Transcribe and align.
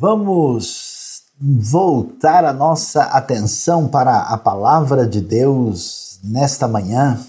Vamos 0.00 1.22
voltar 1.38 2.42
a 2.46 2.54
nossa 2.54 3.02
atenção 3.02 3.86
para 3.86 4.20
a 4.20 4.38
palavra 4.38 5.06
de 5.06 5.20
Deus 5.20 6.18
nesta 6.24 6.66
manhã 6.66 7.20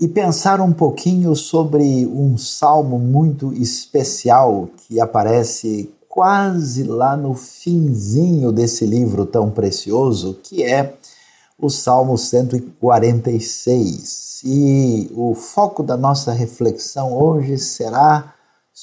e 0.00 0.08
pensar 0.08 0.62
um 0.62 0.72
pouquinho 0.72 1.36
sobre 1.36 2.06
um 2.06 2.38
salmo 2.38 2.98
muito 2.98 3.52
especial 3.52 4.70
que 4.74 4.98
aparece 4.98 5.92
quase 6.08 6.82
lá 6.82 7.14
no 7.14 7.34
finzinho 7.34 8.50
desse 8.50 8.86
livro 8.86 9.26
tão 9.26 9.50
precioso, 9.50 10.38
que 10.42 10.64
é 10.64 10.94
o 11.58 11.68
Salmo 11.68 12.16
146. 12.16 14.40
E 14.46 15.12
o 15.14 15.34
foco 15.34 15.82
da 15.82 15.98
nossa 15.98 16.32
reflexão 16.32 17.12
hoje 17.12 17.58
será 17.58 18.32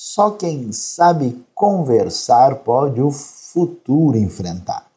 só 0.02 0.32
quem 0.32 0.72
sabe 0.72 1.46
conversar 1.54 2.56
pode 2.60 3.02
o 3.02 3.12
futuro 3.12 4.18
enfrentar. 4.18 4.88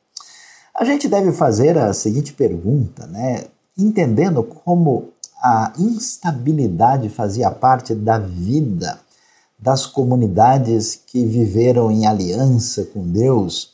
A 0.72 0.84
gente 0.84 1.08
deve 1.08 1.32
fazer 1.32 1.76
a 1.76 1.92
seguinte 1.92 2.32
pergunta, 2.32 3.04
né? 3.08 3.46
Entendendo 3.76 4.44
como 4.44 5.08
a 5.42 5.72
instabilidade 5.76 7.08
fazia 7.08 7.50
parte 7.50 7.96
da 7.96 8.16
vida 8.16 9.00
das 9.58 9.86
comunidades 9.86 10.94
que 11.04 11.26
viveram 11.26 11.90
em 11.90 12.06
aliança 12.06 12.84
com 12.84 13.02
Deus. 13.02 13.72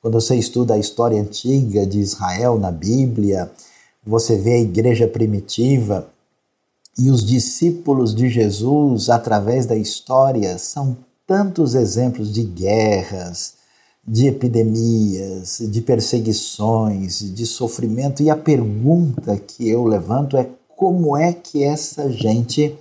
Quando 0.00 0.20
você 0.20 0.36
estuda 0.36 0.74
a 0.74 0.78
história 0.78 1.20
antiga 1.20 1.84
de 1.84 1.98
Israel 1.98 2.56
na 2.56 2.70
Bíblia, 2.70 3.50
você 4.06 4.36
vê 4.36 4.52
a 4.52 4.60
igreja 4.60 5.08
primitiva 5.08 6.06
e 6.98 7.10
os 7.10 7.24
discípulos 7.24 8.12
de 8.12 8.28
Jesus, 8.28 9.08
através 9.08 9.66
da 9.66 9.76
história, 9.76 10.58
são 10.58 10.96
tantos 11.26 11.74
exemplos 11.74 12.32
de 12.32 12.42
guerras, 12.42 13.54
de 14.04 14.26
epidemias, 14.26 15.58
de 15.70 15.80
perseguições, 15.80 17.20
de 17.20 17.46
sofrimento. 17.46 18.22
E 18.22 18.30
a 18.30 18.36
pergunta 18.36 19.36
que 19.36 19.68
eu 19.68 19.84
levanto 19.84 20.36
é 20.36 20.48
como 20.74 21.16
é 21.16 21.32
que 21.32 21.62
essa 21.62 22.10
gente 22.10 22.74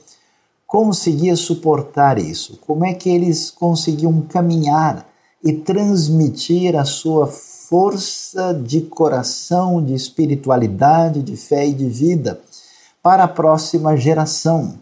conseguia 0.66 1.36
suportar 1.36 2.18
isso? 2.18 2.58
Como 2.66 2.86
é 2.86 2.94
que 2.94 3.10
eles 3.10 3.52
conseguiam 3.52 4.22
caminhar 4.22 5.08
e 5.44 5.54
transmitir 5.54 6.76
a 6.76 6.86
sua 6.86 7.28
força 7.28 8.54
de 8.54 8.82
coração, 8.82 9.84
de 9.84 9.94
espiritualidade, 9.94 11.22
de 11.22 11.36
fé 11.36 11.68
e 11.68 11.74
de 11.74 11.88
vida? 11.88 12.40
Para 13.08 13.24
a 13.24 13.28
próxima 13.30 13.96
geração. 13.96 14.74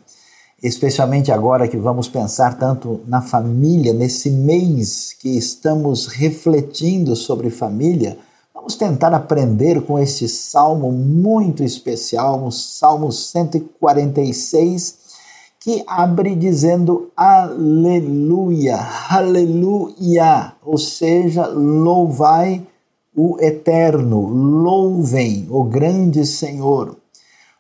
Especialmente 0.63 1.31
agora 1.31 1.67
que 1.67 1.77
vamos 1.77 2.07
pensar 2.07 2.57
tanto 2.57 3.01
na 3.05 3.21
família, 3.21 3.93
nesse 3.93 4.31
mês 4.31 5.13
que 5.13 5.37
estamos 5.37 6.07
refletindo 6.07 7.15
sobre 7.15 7.51
família, 7.51 8.17
vamos 8.51 8.73
tentar 8.73 9.13
aprender 9.13 9.79
com 9.81 9.99
este 9.99 10.27
salmo 10.27 10.91
muito 10.91 11.63
especial, 11.63 12.43
o 12.43 12.51
Salmo 12.51 13.11
146, 13.11 14.95
que 15.59 15.83
abre 15.85 16.35
dizendo 16.35 17.11
Aleluia, 17.15 18.79
Aleluia, 19.07 20.53
ou 20.63 20.79
seja, 20.79 21.45
louvai 21.45 22.65
o 23.15 23.37
Eterno, 23.39 24.19
louvem 24.25 25.45
o 25.47 25.63
grande 25.63 26.25
Senhor. 26.25 27.04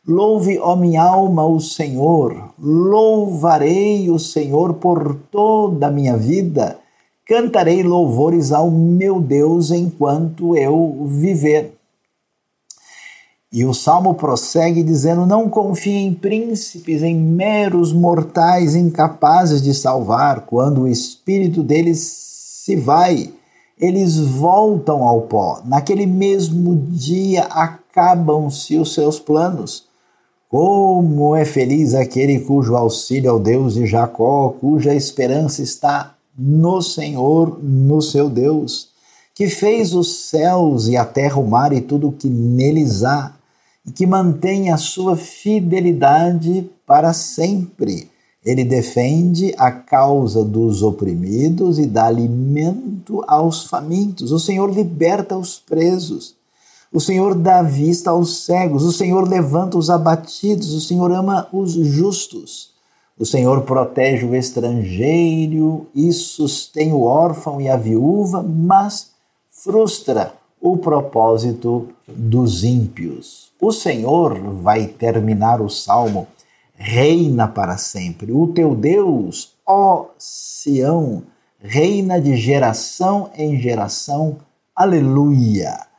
Louve, 0.07 0.59
ó 0.59 0.75
minha 0.75 1.01
alma, 1.01 1.43
o 1.47 1.59
Senhor. 1.59 2.53
Louvarei 2.59 4.07
o 4.11 4.19
Senhor 4.19 4.75
por 4.75 5.15
toda 5.31 5.87
a 5.87 5.91
minha 5.91 6.15
vida. 6.15 6.77
Cantarei 7.27 7.81
louvores 7.81 8.51
ao 8.51 8.69
meu 8.69 9.19
Deus 9.19 9.71
enquanto 9.71 10.55
eu 10.55 11.07
viver. 11.07 11.75
E 13.51 13.65
o 13.65 13.73
salmo 13.73 14.13
prossegue 14.13 14.83
dizendo: 14.83 15.25
Não 15.25 15.49
confie 15.49 15.95
em 15.95 16.13
príncipes, 16.13 17.01
em 17.01 17.15
meros 17.15 17.91
mortais 17.91 18.75
incapazes 18.75 19.59
de 19.59 19.73
salvar. 19.73 20.41
Quando 20.41 20.81
o 20.81 20.87
espírito 20.87 21.63
deles 21.63 21.97
se 21.99 22.75
vai, 22.75 23.33
eles 23.79 24.19
voltam 24.19 25.03
ao 25.03 25.21
pó. 25.21 25.61
Naquele 25.65 26.05
mesmo 26.05 26.75
dia 26.75 27.45
acabam-se 27.45 28.77
os 28.77 28.93
seus 28.93 29.19
planos. 29.19 29.94
Como 30.57 31.35
é 31.35 31.43
feliz 31.43 31.93
aquele 31.93 32.39
cujo 32.39 32.77
auxílio 32.77 33.27
é 33.27 33.33
o 33.33 33.39
Deus 33.39 33.73
de 33.73 33.85
Jacó, 33.85 34.55
cuja 34.57 34.95
esperança 34.95 35.61
está 35.61 36.15
no 36.33 36.81
Senhor, 36.81 37.61
no 37.61 38.01
seu 38.01 38.29
Deus, 38.29 38.87
que 39.33 39.49
fez 39.49 39.93
os 39.93 40.29
céus 40.29 40.87
e 40.87 40.95
a 40.95 41.03
terra, 41.03 41.41
o 41.41 41.45
mar 41.45 41.73
e 41.73 41.81
tudo 41.81 42.07
o 42.07 42.11
que 42.13 42.29
neles 42.29 43.03
há, 43.03 43.35
e 43.85 43.91
que 43.91 44.07
mantém 44.07 44.71
a 44.71 44.77
sua 44.77 45.17
fidelidade 45.17 46.65
para 46.87 47.11
sempre. 47.11 48.09
Ele 48.45 48.63
defende 48.63 49.53
a 49.57 49.69
causa 49.69 50.41
dos 50.41 50.81
oprimidos 50.81 51.77
e 51.79 51.85
dá 51.85 52.05
alimento 52.05 53.21
aos 53.27 53.65
famintos. 53.65 54.31
O 54.31 54.39
Senhor 54.39 54.73
liberta 54.73 55.37
os 55.37 55.59
presos. 55.59 56.34
O 56.95 57.01
Senhor 57.01 57.35
dá 57.35 57.61
vista 57.61 58.11
aos 58.11 58.45
cegos, 58.45 58.85
o 58.85 58.91
Senhor 58.93 59.27
levanta 59.27 59.77
os 59.77 59.89
abatidos, 59.89 60.73
o 60.73 60.79
Senhor 60.79 61.11
ama 61.11 61.45
os 61.51 61.73
justos. 61.73 62.69
O 63.19 63.25
Senhor 63.25 63.63
protege 63.63 64.25
o 64.25 64.33
estrangeiro 64.33 65.87
e 65.93 66.13
sustém 66.13 66.93
o 66.93 67.01
órfão 67.01 67.59
e 67.59 67.67
a 67.67 67.75
viúva, 67.75 68.41
mas 68.41 69.11
frustra 69.51 70.35
o 70.61 70.77
propósito 70.77 71.89
dos 72.07 72.63
ímpios. 72.63 73.51
O 73.59 73.73
Senhor 73.73 74.39
vai 74.39 74.87
terminar 74.87 75.59
o 75.59 75.69
salmo, 75.69 76.25
reina 76.75 77.45
para 77.45 77.75
sempre. 77.75 78.31
O 78.31 78.47
teu 78.47 78.73
Deus, 78.73 79.53
ó 79.67 80.05
Sião, 80.17 81.23
reina 81.59 82.21
de 82.21 82.37
geração 82.37 83.29
em 83.35 83.59
geração. 83.59 84.37
Aleluia. 84.73 85.93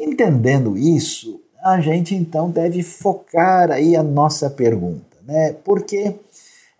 Entendendo 0.00 0.78
isso, 0.78 1.42
a 1.62 1.78
gente 1.78 2.14
então 2.14 2.50
deve 2.50 2.82
focar 2.82 3.70
aí 3.70 3.94
a 3.94 4.02
nossa 4.02 4.48
pergunta, 4.48 5.18
né? 5.26 5.52
Porque 5.52 6.16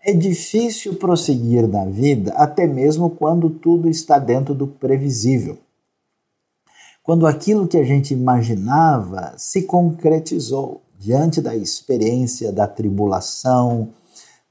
é 0.03 0.11
difícil 0.11 0.95
prosseguir 0.95 1.67
na 1.67 1.85
vida 1.85 2.33
até 2.33 2.65
mesmo 2.65 3.11
quando 3.11 3.47
tudo 3.47 3.87
está 3.87 4.17
dentro 4.17 4.55
do 4.55 4.65
previsível. 4.65 5.59
Quando 7.03 7.27
aquilo 7.27 7.67
que 7.67 7.77
a 7.77 7.83
gente 7.83 8.11
imaginava 8.11 9.35
se 9.37 9.61
concretizou 9.63 10.81
diante 10.97 11.41
da 11.41 11.55
experiência 11.55 12.51
da 12.51 12.65
tribulação, 12.65 13.89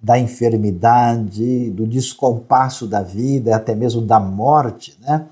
da 0.00 0.16
enfermidade, 0.16 1.70
do 1.70 1.88
descompasso 1.88 2.86
da 2.86 3.03
vida, 3.03 3.56
até 3.56 3.75
mesmo 3.75 4.00
da 4.00 4.20
morte, 4.20 4.97
né? 5.00 5.26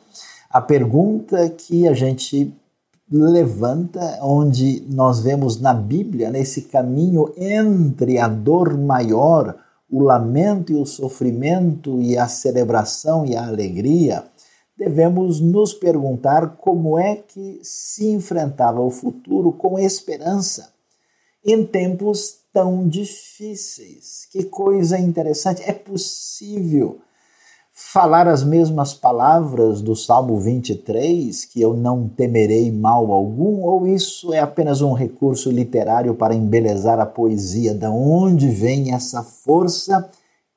A 0.51 0.61
pergunta 0.61 1.49
que 1.51 1.87
a 1.87 1.93
gente 1.93 2.53
levanta, 3.11 4.19
onde 4.23 4.85
nós 4.89 5.21
vemos 5.21 5.61
na 5.61 5.73
Bíblia, 5.73 6.31
nesse 6.31 6.63
caminho 6.63 7.33
entre 7.37 8.19
a 8.19 8.29
dor 8.29 8.77
maior, 8.77 9.57
o 9.91 10.03
lamento 10.03 10.73
e 10.73 10.77
o 10.77 10.85
sofrimento 10.85 12.01
e 12.03 12.19
a 12.19 12.29
celebração 12.29 13.25
e 13.25 13.35
a 13.35 13.47
alegria, 13.47 14.25
devemos 14.77 15.41
nos 15.41 15.73
perguntar 15.73 16.57
como 16.57 16.99
é 16.99 17.17
que 17.17 17.59
se 17.63 18.09
enfrentava 18.09 18.81
o 18.81 18.91
futuro 18.91 19.53
com 19.53 19.79
esperança 19.79 20.73
em 21.45 21.65
tempos 21.65 22.39
tão 22.53 22.87
difíceis. 22.87 24.27
Que 24.31 24.45
coisa 24.45 24.99
interessante! 24.99 25.63
É 25.63 25.73
possível 25.73 27.01
falar 27.81 28.27
as 28.27 28.43
mesmas 28.43 28.93
palavras 28.93 29.81
do 29.81 29.95
Salmo 29.95 30.37
23, 30.37 31.45
que 31.45 31.61
eu 31.61 31.75
não 31.75 32.09
temerei 32.09 32.73
mal 32.73 33.13
algum, 33.13 33.63
ou 33.63 33.87
isso 33.87 34.35
é 34.35 34.41
apenas 34.41 34.83
um 34.83 34.93
recurso 34.93 35.49
literário 35.49 36.13
para 36.17 36.35
embelezar 36.35 36.99
a 36.99 37.07
poesia? 37.07 37.73
Da 37.73 37.89
onde 37.89 38.49
vem 38.49 38.93
essa 38.93 39.23
força 39.23 40.11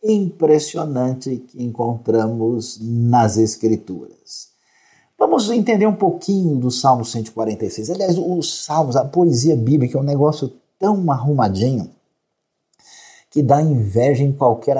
impressionante 0.03 1.37
que 1.47 1.63
encontramos 1.63 2.79
nas 2.81 3.37
Escrituras? 3.37 4.49
Vamos 5.15 5.47
entender 5.51 5.85
um 5.85 5.95
pouquinho 5.95 6.55
do 6.55 6.71
Salmo 6.71 7.05
146. 7.05 7.91
Aliás, 7.91 8.17
os 8.17 8.65
Salmos, 8.65 8.95
a 8.95 9.05
poesia 9.05 9.55
bíblica 9.55 9.95
é 9.95 10.01
um 10.01 10.03
negócio 10.03 10.51
tão 10.79 11.11
arrumadinho 11.11 11.91
que 13.31 13.41
dá 13.41 13.61
inveja 13.61 14.23
em 14.25 14.33
qualquer 14.33 14.75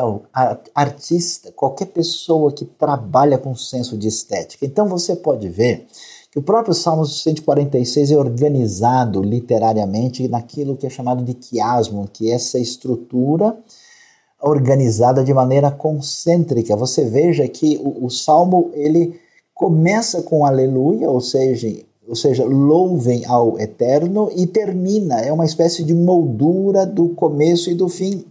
artista, 0.76 1.54
qualquer 1.54 1.86
pessoa 1.86 2.52
que 2.52 2.66
trabalha 2.66 3.38
com 3.38 3.56
senso 3.56 3.98
de 3.98 4.10
estética. 4.10 4.66
Então 4.66 4.90
você 4.90 5.16
pode 5.16 5.48
ver 5.48 5.88
que 6.30 6.38
o 6.38 6.42
próprio 6.42 6.74
Salmo 6.74 7.06
146 7.06 8.12
é 8.12 8.18
organizado 8.18 9.22
literariamente 9.22 10.28
naquilo 10.28 10.76
que 10.76 10.86
é 10.86 10.90
chamado 10.90 11.24
de 11.24 11.34
quiasmo, 11.34 12.10
que 12.12 12.30
é 12.30 12.36
essa 12.36 12.60
estrutura 12.60 13.58
organizada 14.42 15.24
de 15.24 15.34
maneira 15.34 15.72
concêntrica. 15.72 16.76
Você 16.76 17.06
veja 17.06 17.48
que 17.48 17.80
o, 17.82 18.06
o 18.06 18.10
salmo 18.10 18.70
ele 18.74 19.18
começa 19.54 20.24
com 20.24 20.46
aleluia, 20.46 21.10
ou 21.10 21.22
seja, 21.22 21.68
ou 22.06 22.16
seja, 22.16 22.44
louvem 22.44 23.26
ao 23.26 23.58
Eterno, 23.60 24.30
e 24.36 24.46
termina, 24.46 25.22
é 25.22 25.32
uma 25.32 25.46
espécie 25.46 25.84
de 25.84 25.94
moldura 25.94 26.86
do 26.86 27.10
começo 27.10 27.70
e 27.70 27.76
do 27.76 27.88
fim. 27.88 28.26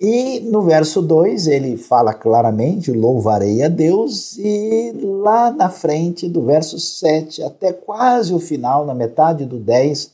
E 0.00 0.40
no 0.40 0.62
verso 0.62 1.00
2 1.00 1.46
ele 1.46 1.76
fala 1.76 2.12
claramente: 2.12 2.90
louvarei 2.90 3.62
a 3.62 3.68
Deus, 3.68 4.36
e 4.38 4.92
lá 5.00 5.50
na 5.50 5.68
frente, 5.68 6.28
do 6.28 6.44
verso 6.44 6.78
7 6.78 7.42
até 7.42 7.72
quase 7.72 8.34
o 8.34 8.40
final, 8.40 8.84
na 8.84 8.94
metade 8.94 9.44
do 9.44 9.58
10, 9.58 10.10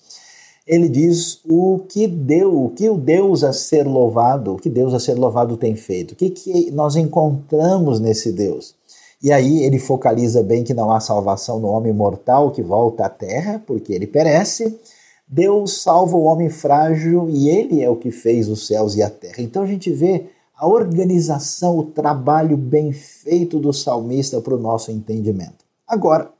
ele 0.66 0.88
diz 0.88 1.40
o 1.48 1.80
que 1.88 2.06
deu, 2.06 2.64
o 2.64 2.70
que 2.70 2.88
o 2.88 2.96
Deus 2.96 3.42
a 3.42 3.52
ser 3.52 3.86
louvado, 3.86 4.54
o 4.54 4.56
que 4.56 4.68
Deus 4.68 4.92
a 4.92 5.00
ser 5.00 5.14
louvado 5.14 5.56
tem 5.56 5.74
feito, 5.74 6.12
o 6.12 6.16
que, 6.16 6.30
que 6.30 6.70
nós 6.70 6.94
encontramos 6.94 7.98
nesse 7.98 8.30
Deus. 8.32 8.74
E 9.22 9.32
aí 9.32 9.64
ele 9.64 9.78
focaliza 9.78 10.42
bem 10.42 10.64
que 10.64 10.72
não 10.72 10.90
há 10.90 11.00
salvação 11.00 11.58
no 11.58 11.68
homem 11.68 11.92
mortal 11.92 12.50
que 12.50 12.62
volta 12.62 13.04
à 13.04 13.08
terra, 13.08 13.62
porque 13.66 13.92
ele 13.92 14.06
perece. 14.06 14.78
Deus 15.32 15.82
salva 15.82 16.16
o 16.16 16.24
homem 16.24 16.50
frágil 16.50 17.28
e 17.30 17.48
ele 17.48 17.80
é 17.80 17.88
o 17.88 17.94
que 17.94 18.10
fez 18.10 18.48
os 18.48 18.66
céus 18.66 18.96
e 18.96 19.02
a 19.02 19.08
terra. 19.08 19.36
Então 19.38 19.62
a 19.62 19.66
gente 19.66 19.88
vê 19.92 20.26
a 20.56 20.66
organização, 20.66 21.78
o 21.78 21.84
trabalho 21.84 22.56
bem 22.56 22.92
feito 22.92 23.60
do 23.60 23.72
salmista 23.72 24.40
para 24.40 24.56
o 24.56 24.58
nosso 24.58 24.90
entendimento. 24.90 25.64
Agora, 25.86 26.32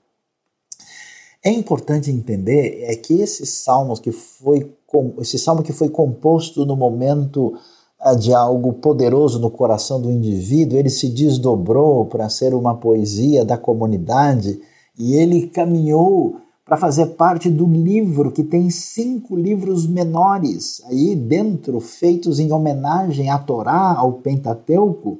é 1.42 1.50
importante 1.52 2.10
entender 2.10 2.82
é 2.82 2.96
que 2.96 3.14
esse 3.20 3.46
salmo 3.46 3.96
que 3.96 4.10
foi 4.10 4.74
esse 5.20 5.38
salmo 5.38 5.62
que 5.62 5.72
foi 5.72 5.88
composto 5.88 6.66
no 6.66 6.74
momento 6.74 7.56
ah, 8.00 8.12
de 8.12 8.34
algo 8.34 8.72
poderoso 8.72 9.38
no 9.38 9.52
coração 9.52 10.02
do 10.02 10.10
indivíduo, 10.10 10.76
ele 10.76 10.90
se 10.90 11.08
desdobrou 11.08 12.06
para 12.06 12.28
ser 12.28 12.54
uma 12.54 12.74
poesia 12.74 13.44
da 13.44 13.56
comunidade 13.56 14.60
e 14.98 15.14
ele 15.14 15.46
caminhou 15.46 16.40
para 16.70 16.76
fazer 16.76 17.06
parte 17.06 17.50
do 17.50 17.66
livro 17.66 18.30
que 18.30 18.44
tem 18.44 18.70
cinco 18.70 19.34
livros 19.34 19.88
menores 19.88 20.80
aí 20.84 21.16
dentro, 21.16 21.80
feitos 21.80 22.38
em 22.38 22.52
homenagem 22.52 23.28
à 23.28 23.36
Torá, 23.40 23.96
ao 23.98 24.12
Pentateuco. 24.12 25.18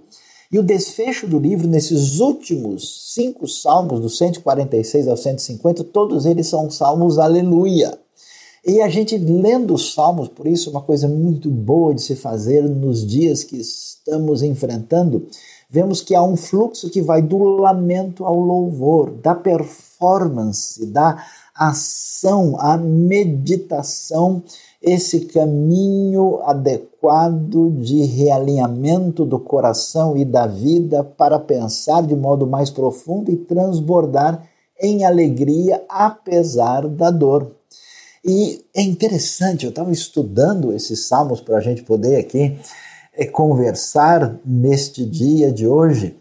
E 0.52 0.61
o 0.61 0.62
desfecho 0.62 1.26
do 1.26 1.41
livro, 1.41 1.67
nesses 1.67 2.20
últimos 2.20 3.12
cinco 3.14 3.49
salmos, 3.49 3.99
do 3.99 4.08
146 4.08 5.08
ao 5.08 5.17
150, 5.17 5.82
todos 5.82 6.25
eles 6.25 6.47
são 6.47 6.70
salmos 6.70 7.19
aleluia. 7.19 7.99
E 8.64 8.81
a 8.81 8.88
gente 8.88 9.19
lendo 9.19 9.75
os 9.75 9.93
salmos, 9.93 10.29
por 10.29 10.47
isso, 10.47 10.70
uma 10.70 10.82
coisa 10.82 11.08
muito 11.08 11.50
boa 11.50 11.93
de 11.93 12.02
se 12.02 12.14
fazer 12.14 12.62
nos 12.62 13.05
dias 13.05 13.43
que 13.43 13.56
estamos 13.56 14.44
enfrentando, 14.44 15.26
vemos 15.69 16.00
que 16.00 16.14
há 16.14 16.23
um 16.23 16.37
fluxo 16.37 16.91
que 16.91 17.00
vai 17.00 17.23
do 17.23 17.38
lamento 17.38 18.25
ao 18.25 18.38
louvor, 18.38 19.11
da 19.11 19.35
performance, 19.35 20.85
da 20.87 21.25
ação, 21.68 22.56
a 22.58 22.76
meditação 22.76 24.42
esse 24.82 25.26
caminho 25.26 26.40
adequado 26.44 27.70
de 27.80 28.02
realinhamento 28.02 29.26
do 29.26 29.38
coração 29.38 30.16
e 30.16 30.24
da 30.24 30.46
vida 30.46 31.04
para 31.04 31.38
pensar 31.38 32.02
de 32.02 32.16
modo 32.16 32.46
mais 32.46 32.70
profundo 32.70 33.30
e 33.30 33.36
transbordar 33.36 34.42
em 34.80 35.04
alegria 35.04 35.84
apesar 35.86 36.88
da 36.88 37.10
dor. 37.10 37.54
E 38.24 38.64
é 38.74 38.80
interessante, 38.80 39.64
eu 39.64 39.70
estava 39.70 39.92
estudando 39.92 40.72
esses 40.72 41.06
salmos 41.06 41.40
para 41.40 41.58
a 41.58 41.60
gente 41.60 41.82
poder 41.82 42.16
aqui 42.16 42.58
é, 43.14 43.26
conversar 43.26 44.38
neste 44.44 45.04
dia 45.04 45.52
de 45.52 45.66
hoje, 45.66 46.16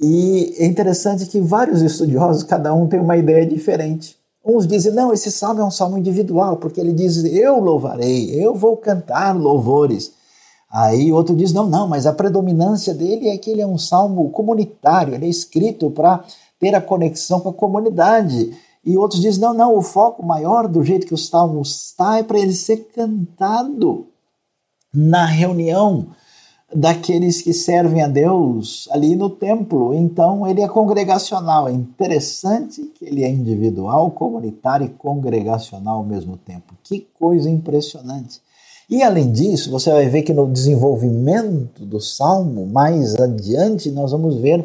e 0.00 0.54
é 0.58 0.64
interessante 0.64 1.26
que 1.26 1.40
vários 1.40 1.82
estudiosos, 1.82 2.42
cada 2.42 2.72
um 2.72 2.88
tem 2.88 2.98
uma 2.98 3.18
ideia 3.18 3.44
diferente. 3.44 4.19
Uns 4.56 4.66
dizem, 4.66 4.92
não, 4.92 5.12
esse 5.12 5.30
salmo 5.30 5.60
é 5.60 5.64
um 5.64 5.70
salmo 5.70 5.96
individual, 5.96 6.56
porque 6.56 6.80
ele 6.80 6.92
diz, 6.92 7.24
eu 7.24 7.60
louvarei, 7.60 8.30
eu 8.34 8.54
vou 8.54 8.76
cantar 8.76 9.36
louvores. 9.36 10.12
Aí 10.70 11.12
outro 11.12 11.34
diz, 11.34 11.52
não, 11.52 11.66
não, 11.66 11.86
mas 11.86 12.06
a 12.06 12.12
predominância 12.12 12.94
dele 12.94 13.28
é 13.28 13.38
que 13.38 13.50
ele 13.50 13.60
é 13.60 13.66
um 13.66 13.78
salmo 13.78 14.30
comunitário, 14.30 15.14
ele 15.14 15.26
é 15.26 15.28
escrito 15.28 15.90
para 15.90 16.24
ter 16.58 16.74
a 16.74 16.80
conexão 16.80 17.40
com 17.40 17.48
a 17.48 17.54
comunidade. 17.54 18.56
E 18.84 18.96
outros 18.96 19.20
dizem, 19.20 19.40
não, 19.40 19.54
não, 19.54 19.76
o 19.76 19.82
foco 19.82 20.24
maior 20.24 20.66
do 20.66 20.82
jeito 20.82 21.06
que 21.06 21.14
o 21.14 21.18
salmo 21.18 21.60
está 21.60 22.18
é 22.18 22.22
para 22.22 22.38
ele 22.38 22.52
ser 22.52 22.88
cantado 22.94 24.06
na 24.92 25.26
reunião, 25.26 26.08
daqueles 26.74 27.42
que 27.42 27.52
servem 27.52 28.02
a 28.02 28.08
Deus 28.08 28.88
ali 28.92 29.16
no 29.16 29.28
templo. 29.28 29.92
Então, 29.92 30.46
ele 30.46 30.60
é 30.60 30.68
congregacional. 30.68 31.68
É 31.68 31.72
interessante 31.72 32.82
que 32.94 33.04
ele 33.04 33.24
é 33.24 33.28
individual, 33.28 34.10
comunitário 34.10 34.86
e 34.86 34.90
congregacional 34.90 35.98
ao 35.98 36.04
mesmo 36.04 36.36
tempo. 36.36 36.74
Que 36.82 37.06
coisa 37.18 37.50
impressionante. 37.50 38.40
E 38.88 39.02
além 39.02 39.30
disso, 39.30 39.70
você 39.70 39.90
vai 39.90 40.08
ver 40.08 40.22
que 40.22 40.32
no 40.32 40.50
desenvolvimento 40.50 41.84
do 41.84 42.00
salmo, 42.00 42.66
mais 42.66 43.14
adiante, 43.14 43.90
nós 43.90 44.10
vamos 44.10 44.36
ver 44.36 44.64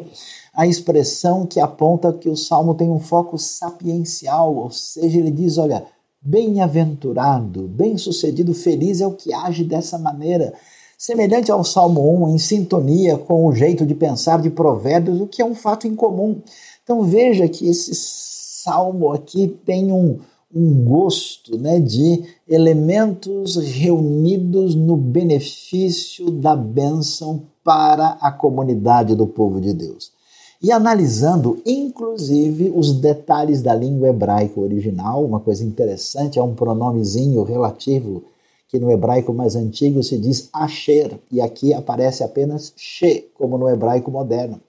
a 0.52 0.66
expressão 0.66 1.46
que 1.46 1.60
aponta 1.60 2.12
que 2.12 2.28
o 2.28 2.36
salmo 2.36 2.74
tem 2.74 2.90
um 2.90 2.98
foco 2.98 3.38
sapiencial, 3.38 4.56
ou 4.56 4.70
seja, 4.70 5.18
ele 5.18 5.30
diz: 5.30 5.58
olha, 5.58 5.84
bem-aventurado, 6.20 7.68
bem-sucedido, 7.68 8.52
feliz 8.52 9.00
é 9.00 9.06
o 9.06 9.12
que 9.12 9.32
age 9.32 9.62
dessa 9.62 9.96
maneira 9.96 10.54
semelhante 10.96 11.50
ao 11.50 11.62
Salmo 11.62 12.24
1, 12.24 12.34
em 12.34 12.38
sintonia 12.38 13.18
com 13.18 13.46
o 13.46 13.52
jeito 13.52 13.84
de 13.84 13.94
pensar 13.94 14.40
de 14.40 14.50
Provérbios, 14.50 15.20
o 15.20 15.26
que 15.26 15.42
é 15.42 15.44
um 15.44 15.54
fato 15.54 15.86
incomum. 15.86 16.40
Então 16.82 17.02
veja 17.02 17.48
que 17.48 17.68
esse 17.68 17.92
salmo 17.94 19.12
aqui 19.12 19.48
tem 19.64 19.92
um, 19.92 20.18
um 20.54 20.84
gosto 20.84 21.58
né, 21.58 21.78
de 21.78 22.24
elementos 22.48 23.56
reunidos 23.56 24.74
no 24.74 24.96
benefício 24.96 26.30
da 26.30 26.56
bênção 26.56 27.42
para 27.62 28.16
a 28.20 28.30
comunidade 28.30 29.14
do 29.14 29.26
povo 29.26 29.60
de 29.60 29.74
Deus. 29.74 30.12
E 30.62 30.72
analisando, 30.72 31.60
inclusive, 31.66 32.72
os 32.74 32.94
detalhes 32.94 33.60
da 33.60 33.74
língua 33.74 34.08
hebraica 34.08 34.58
original, 34.58 35.24
uma 35.24 35.38
coisa 35.38 35.62
interessante, 35.62 36.38
é 36.38 36.42
um 36.42 36.54
pronomezinho 36.54 37.42
relativo 37.42 38.24
que 38.68 38.78
no 38.78 38.90
hebraico 38.90 39.32
mais 39.32 39.54
antigo 39.54 40.02
se 40.02 40.18
diz 40.18 40.48
asher, 40.52 41.18
e 41.30 41.40
aqui 41.40 41.72
aparece 41.72 42.24
apenas 42.24 42.72
she, 42.76 43.28
como 43.34 43.56
no 43.56 43.68
hebraico 43.68 44.10
moderno. 44.10 44.60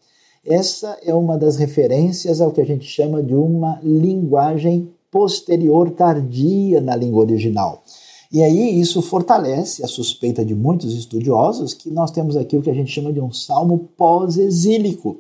Essa 0.46 0.98
é 1.04 1.14
uma 1.14 1.38
das 1.38 1.58
referências 1.58 2.40
ao 2.40 2.52
que 2.52 2.62
a 2.62 2.66
gente 2.66 2.86
chama 2.86 3.22
de 3.22 3.36
uma 3.36 3.80
linguagem 3.84 4.90
posterior 5.12 5.90
tardia 5.92 6.80
na 6.80 6.96
língua 6.96 7.22
original. 7.22 7.84
E 8.32 8.44
aí 8.44 8.80
isso 8.80 9.02
fortalece 9.02 9.84
a 9.84 9.88
suspeita 9.88 10.44
de 10.44 10.54
muitos 10.54 10.94
estudiosos 10.94 11.74
que 11.74 11.90
nós 11.90 12.12
temos 12.12 12.36
aqui 12.36 12.58
o 12.58 12.62
que 12.62 12.70
a 12.70 12.74
gente 12.74 12.92
chama 12.92 13.12
de 13.12 13.22
um 13.22 13.32
salmo 13.32 13.90
pós-exílico, 13.98 15.18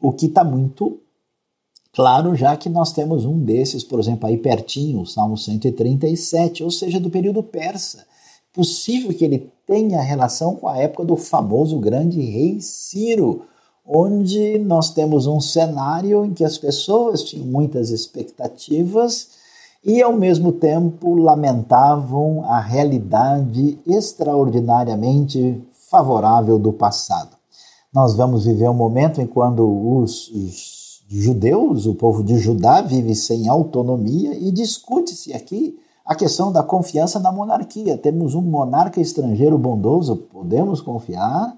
o 0.00 0.12
que 0.12 0.26
está 0.26 0.44
muito 0.44 1.00
Claro, 1.96 2.34
já 2.34 2.54
que 2.58 2.68
nós 2.68 2.92
temos 2.92 3.24
um 3.24 3.38
desses, 3.38 3.82
por 3.82 3.98
exemplo, 3.98 4.28
aí 4.28 4.36
pertinho, 4.36 5.00
o 5.00 5.06
Salmo 5.06 5.34
137, 5.34 6.62
ou 6.62 6.70
seja, 6.70 7.00
do 7.00 7.08
período 7.08 7.42
persa. 7.42 8.04
Possível 8.52 9.16
que 9.16 9.24
ele 9.24 9.50
tenha 9.66 10.02
relação 10.02 10.56
com 10.56 10.68
a 10.68 10.76
época 10.76 11.06
do 11.06 11.16
famoso 11.16 11.78
grande 11.78 12.20
rei 12.20 12.60
Ciro, 12.60 13.46
onde 13.82 14.58
nós 14.58 14.90
temos 14.90 15.26
um 15.26 15.40
cenário 15.40 16.26
em 16.26 16.34
que 16.34 16.44
as 16.44 16.58
pessoas 16.58 17.22
tinham 17.22 17.46
muitas 17.46 17.88
expectativas 17.88 19.28
e, 19.82 20.02
ao 20.02 20.12
mesmo 20.12 20.52
tempo, 20.52 21.14
lamentavam 21.14 22.44
a 22.44 22.60
realidade 22.60 23.78
extraordinariamente 23.86 25.62
favorável 25.90 26.58
do 26.58 26.74
passado. 26.74 27.38
Nós 27.90 28.14
vamos 28.14 28.44
viver 28.44 28.68
um 28.68 28.74
momento 28.74 29.22
em 29.22 29.26
quando 29.26 29.66
os, 29.66 30.28
os 30.28 30.75
judeus, 31.08 31.86
o 31.86 31.94
povo 31.94 32.24
de 32.24 32.38
Judá 32.38 32.80
vive 32.80 33.14
sem 33.14 33.48
autonomia 33.48 34.34
e 34.34 34.50
discute-se 34.50 35.32
aqui 35.32 35.78
a 36.04 36.14
questão 36.14 36.52
da 36.52 36.62
confiança 36.62 37.18
na 37.18 37.32
monarquia. 37.32 37.98
Temos 37.98 38.34
um 38.34 38.42
monarca 38.42 39.00
estrangeiro 39.00 39.58
bondoso, 39.58 40.16
podemos 40.16 40.80
confiar? 40.80 41.56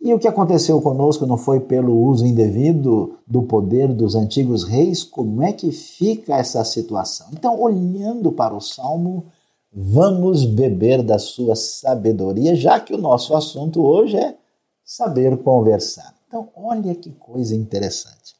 E 0.00 0.12
o 0.12 0.18
que 0.18 0.28
aconteceu 0.28 0.80
conosco 0.80 1.26
não 1.26 1.36
foi 1.36 1.60
pelo 1.60 1.96
uso 1.96 2.26
indevido 2.26 3.18
do 3.26 3.42
poder 3.42 3.92
dos 3.92 4.14
antigos 4.14 4.64
reis? 4.64 5.02
Como 5.02 5.42
é 5.42 5.52
que 5.52 5.72
fica 5.72 6.36
essa 6.36 6.64
situação? 6.64 7.28
Então, 7.32 7.60
olhando 7.60 8.30
para 8.30 8.54
o 8.54 8.60
Salmo, 8.60 9.26
vamos 9.72 10.44
beber 10.44 11.02
da 11.02 11.18
sua 11.18 11.56
sabedoria, 11.56 12.54
já 12.54 12.78
que 12.78 12.94
o 12.94 12.98
nosso 12.98 13.34
assunto 13.34 13.82
hoje 13.82 14.16
é 14.16 14.36
saber 14.84 15.36
conversar. 15.38 16.14
Então, 16.28 16.48
olha 16.54 16.94
que 16.94 17.10
coisa 17.12 17.54
interessante. 17.54 18.35